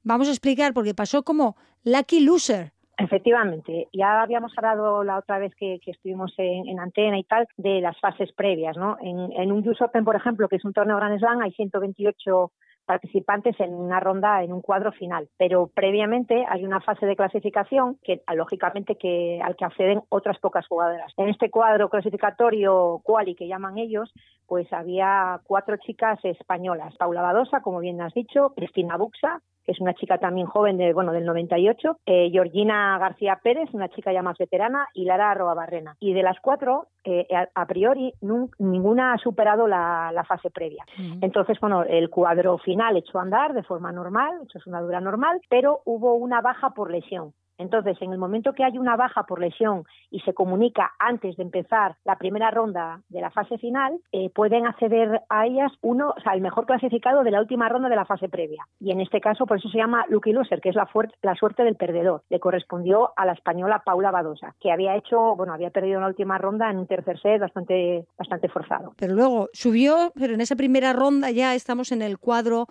[0.04, 2.74] vamos a explicar porque pasó como lucky loser.
[2.98, 7.48] Efectivamente, ya habíamos hablado la otra vez que, que estuvimos en, en, antena y tal
[7.58, 8.98] de las fases previas, ¿no?
[9.02, 12.52] En, en un US Open, por ejemplo, que es un torneo Grand Slam, hay 128
[12.92, 15.30] participantes en una ronda, en un cuadro final.
[15.38, 20.68] Pero previamente hay una fase de clasificación que, lógicamente, que al que acceden otras pocas
[20.68, 21.14] jugadoras.
[21.16, 24.12] En este cuadro clasificatorio quali que llaman ellos,
[24.46, 26.94] pues había cuatro chicas españolas.
[26.98, 30.94] Paula Badosa, como bien has dicho, Cristina Buxa, que es una chica también joven de,
[30.94, 35.96] bueno, del 98, eh, Georgina García Pérez, una chica ya más veterana, y Lara Arroabarrena.
[36.00, 38.14] Y de las cuatro, eh, a, a, priori,
[38.60, 40.84] ninguna ha superado la, la fase previa.
[40.98, 41.20] Uh -huh.
[41.22, 45.40] Entonces, bueno, el cuadro final echó a andar de forma normal, echó su andadura normal,
[45.50, 47.34] pero hubo una baja por lesión.
[47.62, 51.44] Entonces, en el momento que hay una baja por lesión y se comunica antes de
[51.44, 56.22] empezar la primera ronda de la fase final, eh, pueden acceder a ellas uno, o
[56.22, 58.66] sea, el mejor clasificado de la última ronda de la fase previa.
[58.80, 60.90] Y en este caso, por eso se llama Lucky Loser, que es la,
[61.22, 62.24] la suerte del perdedor.
[62.30, 66.08] Le correspondió a la española Paula Badosa, que había hecho, bueno, había perdido en la
[66.08, 68.94] última ronda en un tercer set bastante, bastante forzado.
[68.98, 72.66] Pero luego subió, pero en esa primera ronda ya estamos en el cuadro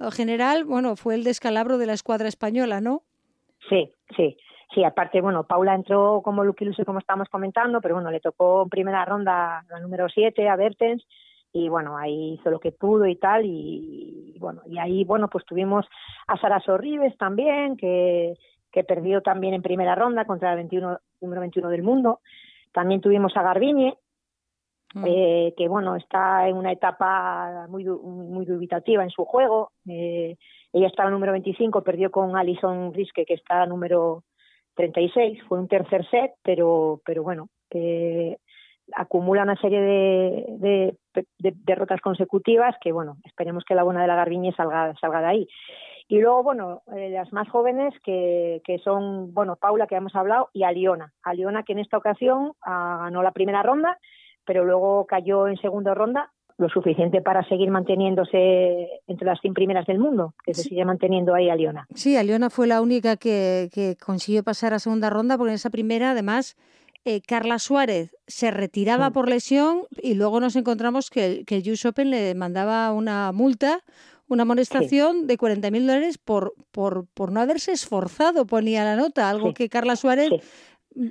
[0.00, 3.02] eh, general, bueno, fue el descalabro de la escuadra española, ¿no?
[3.68, 4.36] Sí, sí.
[4.74, 8.64] Sí, aparte, bueno, Paula entró como Lucky Lucy, como estábamos comentando, pero bueno, le tocó
[8.64, 11.04] en primera ronda la número 7 a Bertens
[11.52, 15.44] y bueno, ahí hizo lo que pudo y tal y, bueno, y ahí, bueno, pues
[15.44, 15.86] tuvimos
[16.26, 18.34] a Sara Sorribes también, que,
[18.72, 22.18] que perdió también en primera ronda contra el 21, número 21 del mundo.
[22.72, 23.96] También tuvimos a Garbiñe,
[24.94, 25.04] mm.
[25.06, 29.70] eh, que bueno, está en una etapa muy, muy dubitativa en su juego.
[29.88, 30.36] Eh,
[30.74, 34.24] ella estaba número 25, perdió con Alison Riske, que está número
[34.74, 35.40] 36.
[35.48, 38.38] Fue un tercer set, pero, pero bueno, que
[38.92, 40.96] acumula una serie de,
[41.38, 45.48] derrotas consecutivas que, bueno, esperemos que la buena de la Garbiñe salga, salga de ahí.
[46.08, 50.50] Y luego, bueno, eh, las más jóvenes que, que son, bueno, Paula, que hemos hablado,
[50.52, 51.12] y Aliona.
[51.22, 53.96] Aliona, que en esta ocasión ah, ganó la primera ronda,
[54.44, 59.86] pero luego cayó en segunda ronda lo suficiente para seguir manteniéndose entre las 100 primeras
[59.86, 61.86] del mundo, que se sigue manteniendo ahí a Liona.
[61.94, 65.70] Sí, Aliona fue la única que, que, consiguió pasar a segunda ronda, porque en esa
[65.70, 66.56] primera, además,
[67.04, 71.86] eh, Carla Suárez se retiraba por lesión y luego nos encontramos que, que el US
[71.86, 73.80] Open le mandaba una multa,
[74.28, 79.52] una amonestación de 40.000 dólares por, por, por no haberse esforzado, ponía la nota, algo
[79.52, 80.30] que Carla Suárez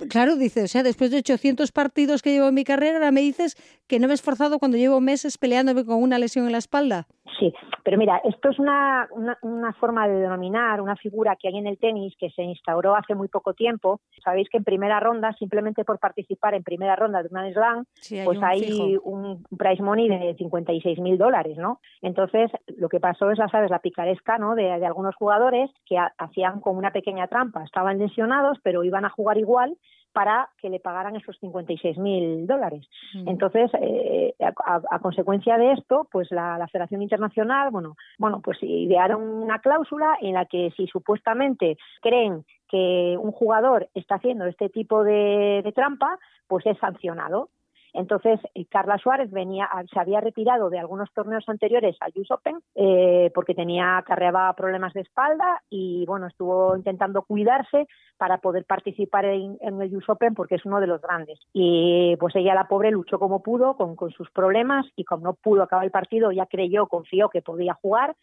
[0.09, 3.19] Claro, dice, o sea, después de 800 partidos que llevo en mi carrera, ahora me
[3.19, 6.57] dices que no me he esforzado cuando llevo meses peleándome con una lesión en la
[6.57, 7.07] espalda.
[7.39, 7.53] Sí,
[7.83, 9.07] pero mira, esto es una,
[9.41, 13.15] una, forma de denominar una figura que hay en el tenis que se instauró hace
[13.15, 14.01] muy poco tiempo.
[14.23, 17.85] Sabéis que en primera ronda, simplemente por participar en primera ronda de una slam,
[18.23, 21.79] pues hay un prize money de 56 mil dólares, ¿no?
[22.01, 24.55] Entonces, lo que pasó es, ya sabes, la picaresca, ¿no?
[24.55, 27.63] De, de algunos jugadores que hacían como una pequeña trampa.
[27.63, 29.75] Estaban lesionados, pero iban a jugar igual
[30.13, 32.87] para que le pagaran esos 56 mil dólares.
[33.13, 33.27] Mm.
[33.27, 39.59] Entonces, eh, a, consecuencia de esto, pues la, Federación Internacional, bueno, bueno, pues idearon una
[39.59, 45.71] cláusula en la que si supuestamente creen que un jugador está haciendo este tipo de
[45.75, 47.49] trampa, pues es sancionado.
[47.93, 52.59] Entonces, eh, Carla Suárez venía, se había retirado de algunos torneos anteriores al US Open
[52.75, 57.87] eh, porque tenía, acarreaba problemas de espalda y bueno, estuvo intentando cuidarse
[58.17, 61.39] para poder participar en, el US Open porque es uno de los grandes.
[61.53, 65.33] Y pues ella, la pobre, luchó como pudo con, con sus problemas y como no
[65.35, 68.15] pudo acabar el partido, ya creyó, confió que podía jugar,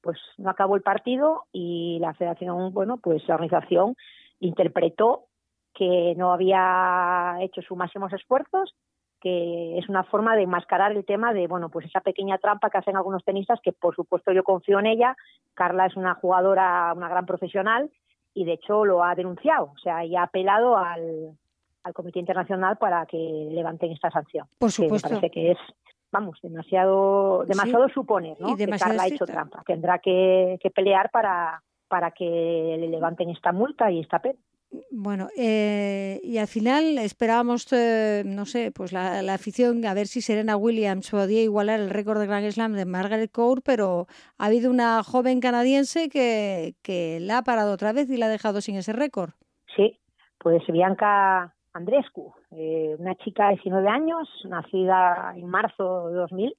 [0.00, 3.94] pues no acabó el partido y la federación, bueno, pues la organización
[4.40, 5.26] interpretó
[5.74, 8.74] que no había hecho sus máximos esfuerzos
[9.22, 12.78] que es una forma de enmascarar el tema de, bueno, pues esa pequeña trampa que
[12.78, 15.16] hacen algunos tenistas, que por supuesto yo confío en ella.
[15.54, 17.90] Carla es una jugadora, una gran profesional
[18.34, 21.38] y de hecho lo ha denunciado, o sea, y ha apelado al,
[21.84, 24.46] al Comité Internacional para que levanten esta sanción.
[24.58, 25.08] Por supuesto.
[25.08, 25.58] me parece que es,
[26.10, 28.56] vamos, demasiado, demasiado suponer, ¿no?
[28.56, 29.62] que Carla ha hecho trampa.
[29.64, 32.24] Tendrá que, que pelear para, para que
[32.80, 34.38] le levanten esta multa y esta pena.
[34.90, 40.22] Bueno, eh, y al final esperábamos, eh, no sé, pues la, afición a ver si
[40.22, 44.06] Serena Williams podía igualar el récord de Grand Slam de Margaret Court, pero
[44.38, 48.30] ha habido una joven canadiense que, que la ha parado otra vez y la ha
[48.30, 49.30] dejado sin ese récord.
[49.76, 49.98] Sí,
[50.38, 56.56] pues Bianca Andrescu, eh, una chica de 19 años, nacida en marzo de 2000,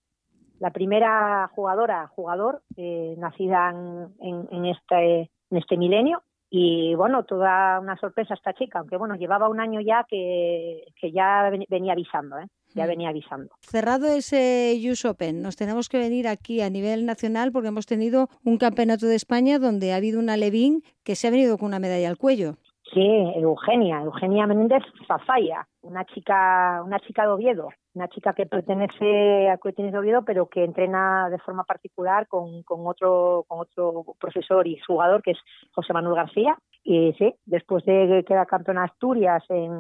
[0.59, 2.61] la primera jugadora, jugador,
[3.17, 6.21] nacida en, en, este, en este milenio
[6.55, 11.11] y bueno, toda una sorpresa esta chica, aunque bueno, llevaba un año ya que, que
[11.11, 12.45] ya venía avisando, ¿eh?
[12.75, 12.87] ya mm.
[12.89, 13.49] venía avisando.
[13.61, 18.27] Cerrado ese US Open, nos tenemos que venir aquí a nivel nacional porque hemos tenido
[18.45, 21.79] un campeonato de España donde ha habido una Levín que se ha venido con una
[21.79, 22.53] medalla al cuello.
[22.93, 23.01] Sí,
[23.35, 29.57] Eugenia, Eugenia Menéndez Zafaya, una chica, una chica de Oviedo, una chica que pertenece a
[29.57, 34.67] Cuetines de Oviedo, pero que entrena de forma particular con, con, otro, con otro profesor
[34.67, 35.37] y jugador que es
[35.73, 36.57] José Manuel García.
[36.85, 39.71] Y sí, después de que era campeón Asturias, en,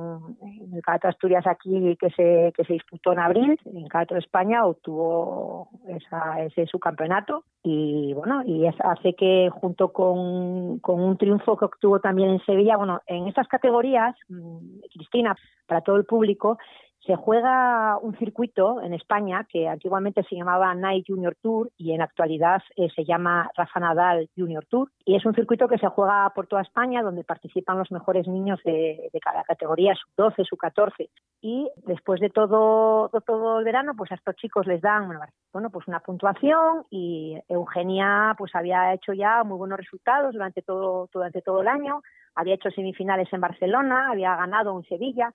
[0.73, 5.69] el Cato Asturias aquí que se, que se disputó en abril, en Cato España obtuvo
[5.87, 11.65] esa, ese su campeonato y bueno, y hace que junto con, con un triunfo que
[11.65, 15.35] obtuvo también en Sevilla, bueno, en estas categorías, mm, Cristina,
[15.65, 16.57] para todo el público,
[17.05, 22.01] se juega un circuito en España que antiguamente se llamaba Night Junior Tour y en
[22.01, 24.89] actualidad eh, se llama Rafa Nadal Junior Tour.
[25.03, 28.61] Y es un circuito que se juega por toda España donde participan los mejores niños
[28.63, 31.09] de, cada categoría, sub 12, sub 14.
[31.41, 35.09] Y después de todo, todo el verano, pues a estos chicos les dan
[35.51, 41.09] bueno, pues una puntuación y Eugenia pues había hecho ya muy buenos resultados durante todo,
[41.11, 42.01] durante todo el año.
[42.33, 45.33] Había hecho semifinales en Barcelona, había ganado en Sevilla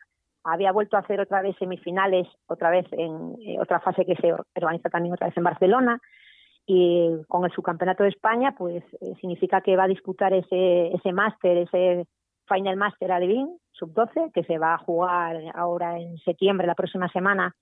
[0.52, 4.32] había vuelto a hacer otra vez semifinales, otra vez en eh, otra fase que se
[4.32, 6.00] organiza también otra vez en Barcelona.
[6.66, 11.12] Y con el subcampeonato de España, pues eh, significa que va a disputar ese, ese
[11.12, 12.06] máster, ese
[12.46, 17.54] Final Master Alevín, sub-12, que se va a jugar ahora en septiembre, la próxima semana,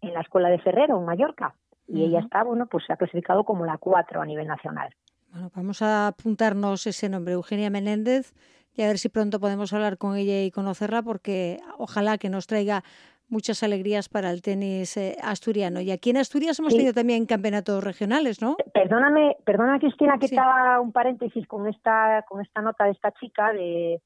[0.00, 1.54] en la Escuela de Ferrero, en Mallorca.
[1.88, 4.94] Y ella está, bueno, pues se ha clasificado como la 4 a nivel nacional.
[5.30, 8.34] Bueno, vamos a apuntarnos ese nombre, Eugenia Menéndez,
[8.74, 12.46] y a ver si pronto podemos hablar con ella y conocerla porque ojalá que nos
[12.46, 12.82] traiga
[13.28, 15.80] muchas alegrías para el tenis eh, asturiano.
[15.80, 18.56] Y aquí en Asturias hemos tenido también campeonatos regionales, ¿no?
[18.74, 23.52] Perdóname, perdona Cristina que estaba un paréntesis con esta con esta nota de esta chica
[23.52, 24.00] de,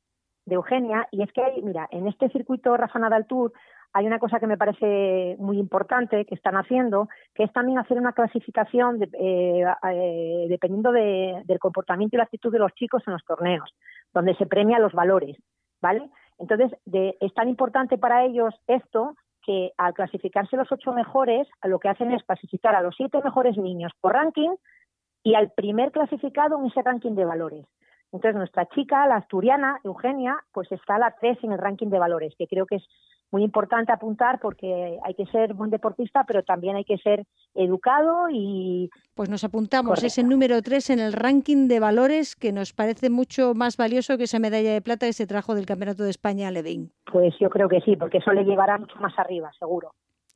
[0.46, 3.52] de Eugenia y es que mira, en este circuito Rafa Nadal Tour
[3.96, 7.96] hay una cosa que me parece muy importante que están haciendo, que es también hacer
[7.96, 13.24] una clasificación eh, eh, dependiendo del comportamiento y la actitud de los chicos en los
[13.24, 13.74] torneos,
[14.16, 15.36] donde se premia los valores,
[15.82, 16.08] ¿vale?
[16.38, 16.72] Entonces,
[17.20, 22.10] es tan importante para ellos esto que al clasificarse los ocho mejores, lo que hacen
[22.12, 24.56] es clasificar a los siete mejores niños por ranking
[25.22, 27.66] y al primer clasificado en ese ranking de valores.
[28.10, 31.98] Entonces, nuestra chica, la asturiana, Eugenia, pues está a la tres en el ranking de
[31.98, 32.88] valores, que creo que es
[33.30, 37.24] muy importante apuntar porque hay que ser buen deportista, pero también hay que ser
[37.54, 38.90] educado y...
[39.14, 43.54] Pues nos apuntamos ese número 3 en el ranking de valores que nos parece mucho
[43.54, 46.50] más valioso que esa medalla de plata que se trajo del Campeonato de España a
[46.50, 46.92] Levin.
[47.10, 49.92] Pues yo creo que sí, porque eso le llevará mucho más arriba, seguro.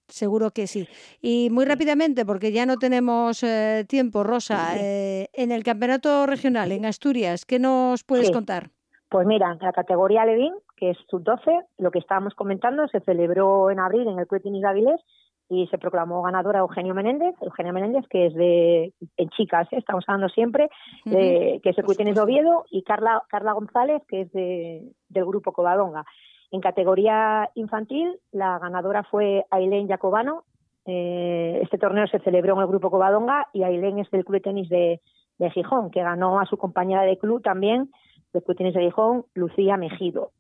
[0.09, 0.89] Seguro que sí.
[1.21, 6.73] Y muy rápidamente, porque ya no tenemos eh, tiempo, Rosa, eh, en el Campeonato Regional
[6.73, 8.71] en Asturias, ¿qué nos puedes contar?
[9.11, 13.81] Pues mira, la categoría Levin, que es sub-12, lo que estábamos comentando, se celebró en
[13.81, 15.01] abril en el Club de Gavilés
[15.49, 19.79] y se proclamó ganadora Eugenio Menéndez, Eugenio Menéndez, que es de en chicas, ¿eh?
[19.79, 20.71] estamos hablando siempre,
[21.05, 25.53] que es el Club de Oviedo, y Carla, Carla González, que es de, del grupo
[25.53, 26.05] Covadonga.
[26.53, 30.45] En categoría infantil, la ganadora fue Ailén Jacobano.
[30.87, 34.41] Eh, este torneo se celebró en el grupo Covadonga y Ailén es del Club de
[34.41, 35.01] Tenis de,
[35.39, 37.91] de Gijón, que ganó a su compañera de club también
[38.33, 40.31] Después tienes de Gijón, Lucía Mejido.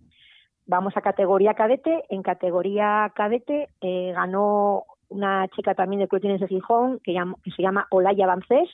[0.66, 2.04] Vamos a categoría cadete.
[2.08, 7.16] En categoría cadete eh, ganó una chica también de Club Tienes de Gijón que,
[7.56, 8.68] se llama Olaya Bancés,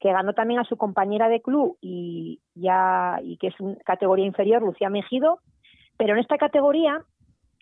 [0.00, 4.24] que ganó también a su compañera de club y, ya, y que es una categoría
[4.24, 5.40] inferior, Lucía Mejido.
[5.98, 7.02] Pero en esta categoría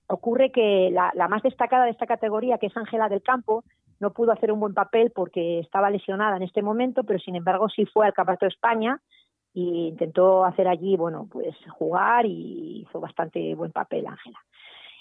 [0.07, 3.65] ocurre que la, la más destacada de esta categoría, que es Ángela del Campo,
[3.99, 7.69] no pudo hacer un buen papel porque estaba lesionada en este momento, pero sin embargo
[7.69, 9.01] sí fue al Campeonato de España
[9.55, 14.39] y intentó hacer allí, bueno, pues jugar y hizo bastante buen papel Ángela.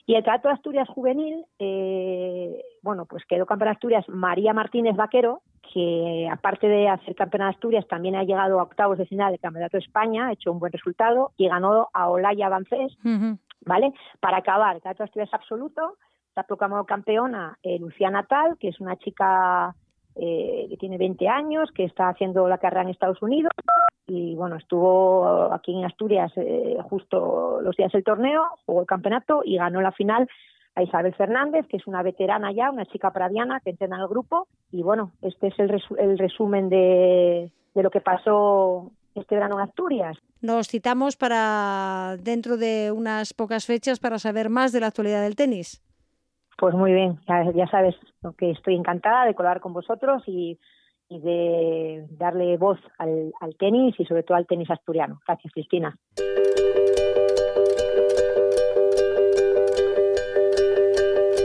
[0.06, 4.96] Y el Campeonato de Asturias Juvenil, eh, bueno, pues quedó campeona de Asturias María Martínez
[4.96, 5.42] Vaquero,
[5.74, 9.40] que aparte de hacer campeona de Asturias, también ha llegado a octavos de final del
[9.40, 12.98] Campeonato de España, ha hecho un buen resultado y ganó a Olaya Avancés,
[13.66, 13.94] ¿vale?
[14.20, 15.98] Para acabar, el Campeonato de Asturias absoluto,
[16.28, 19.74] está proclamado campeona eh, Lucía Natal, que es una chica
[20.16, 23.52] eh, que tiene 20 años, que está haciendo la carrera en Estados Unidos
[24.06, 29.42] y bueno, estuvo aquí en Asturias eh, justo los días del torneo, jugó el campeonato
[29.46, 30.28] y ganó la final
[30.76, 34.08] a Isabel Fernández, que es una veterana ya, una chica pradiana que entrena en el
[34.08, 34.48] grupo.
[34.72, 40.18] Y bueno, este es el, el resumen de lo que pasó este verano en Asturias.
[40.42, 45.36] Nos citamos para dentro de unas pocas fechas para saber más de la actualidad del
[45.36, 45.82] tenis.
[46.58, 47.96] Pues muy bien, ya, sabes
[48.38, 50.60] que estoy encantada de colaborar con vosotros y,
[51.10, 55.20] de darle voz al, al tenis y sobre todo al tenis asturiano.
[55.28, 55.96] Gracias, Cristina.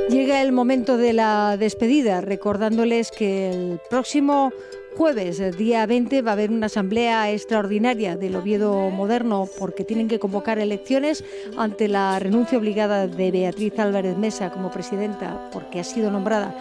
[0.08, 4.52] Llega el momento de la despedida, recordándoles que el próximo
[4.98, 10.18] jueves, día 20, va a haber una asamblea extraordinaria del Oviedo Moderno porque tienen que
[10.18, 11.24] convocar elecciones
[11.56, 16.52] ante la renuncia obligada de Beatriz Álvarez Mesa como presidenta, porque ha sido nombrada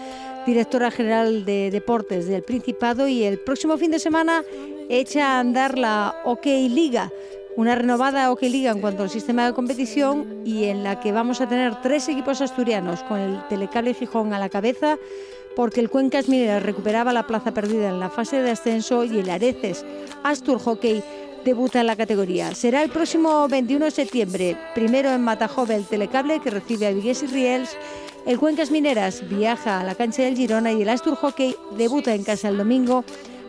[0.45, 4.43] directora general de deportes del Principado y el próximo fin de semana
[4.87, 7.11] echa a andar la OK Liga
[7.57, 11.41] una renovada OK Liga en cuanto al sistema de competición y en la que vamos
[11.41, 14.99] a tener tres equipos asturianos con el Telecable Gijón a la cabeza
[15.57, 19.27] porque el Cuencas Mineras recuperaba la plaza perdida en la fase de ascenso y el
[19.27, 19.83] Areces
[20.23, 21.01] Astur Hockey
[21.43, 22.53] debuta en la categoría.
[22.53, 27.23] Será el próximo 21 de septiembre, primero en Matajove el Telecable que recibe a Vigues
[27.23, 27.75] y Riels
[28.27, 32.23] El Cuencas Mineras viaja a la cancha del Girona y el Astur Hockey debuta en
[32.23, 33.03] casa el domingo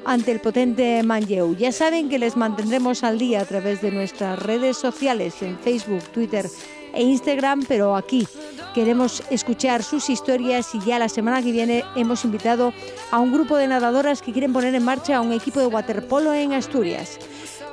[0.06, 1.54] ante el potente Manlleu.
[1.56, 6.04] Ya saben que les mantendremos al día a través de nuestras redes sociales en Facebook,
[6.14, 6.46] Twitter
[6.92, 8.26] e Instagram, pero aquí
[8.74, 12.72] queremos escuchar sus historias y ya la semana que viene hemos invitado
[13.10, 16.52] a un grupo de nadadoras que quieren poner en marcha un equipo de waterpolo en
[16.52, 17.18] Asturias.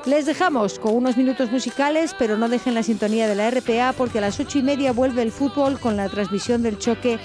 [0.06, 4.20] Les dejamos con unos minutos musicales, pero no dejen la sintonía de la RPA porque
[4.20, 7.18] a las ocho y media vuelve el fútbol con la transmisión del choque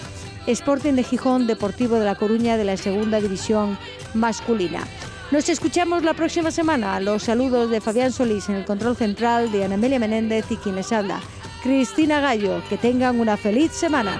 [0.46, 3.78] Sporting de Gijón Deportivo de La Coruña de la Segunda División
[4.14, 4.86] Masculina.
[5.30, 6.98] Nos escuchamos la próxima semana.
[7.00, 11.20] Los saludos de Fabián Solís en el control central, de Ana Menéndez y quien habla,
[11.62, 12.62] Cristina Gallo.
[12.68, 14.18] Que tengan una feliz semana.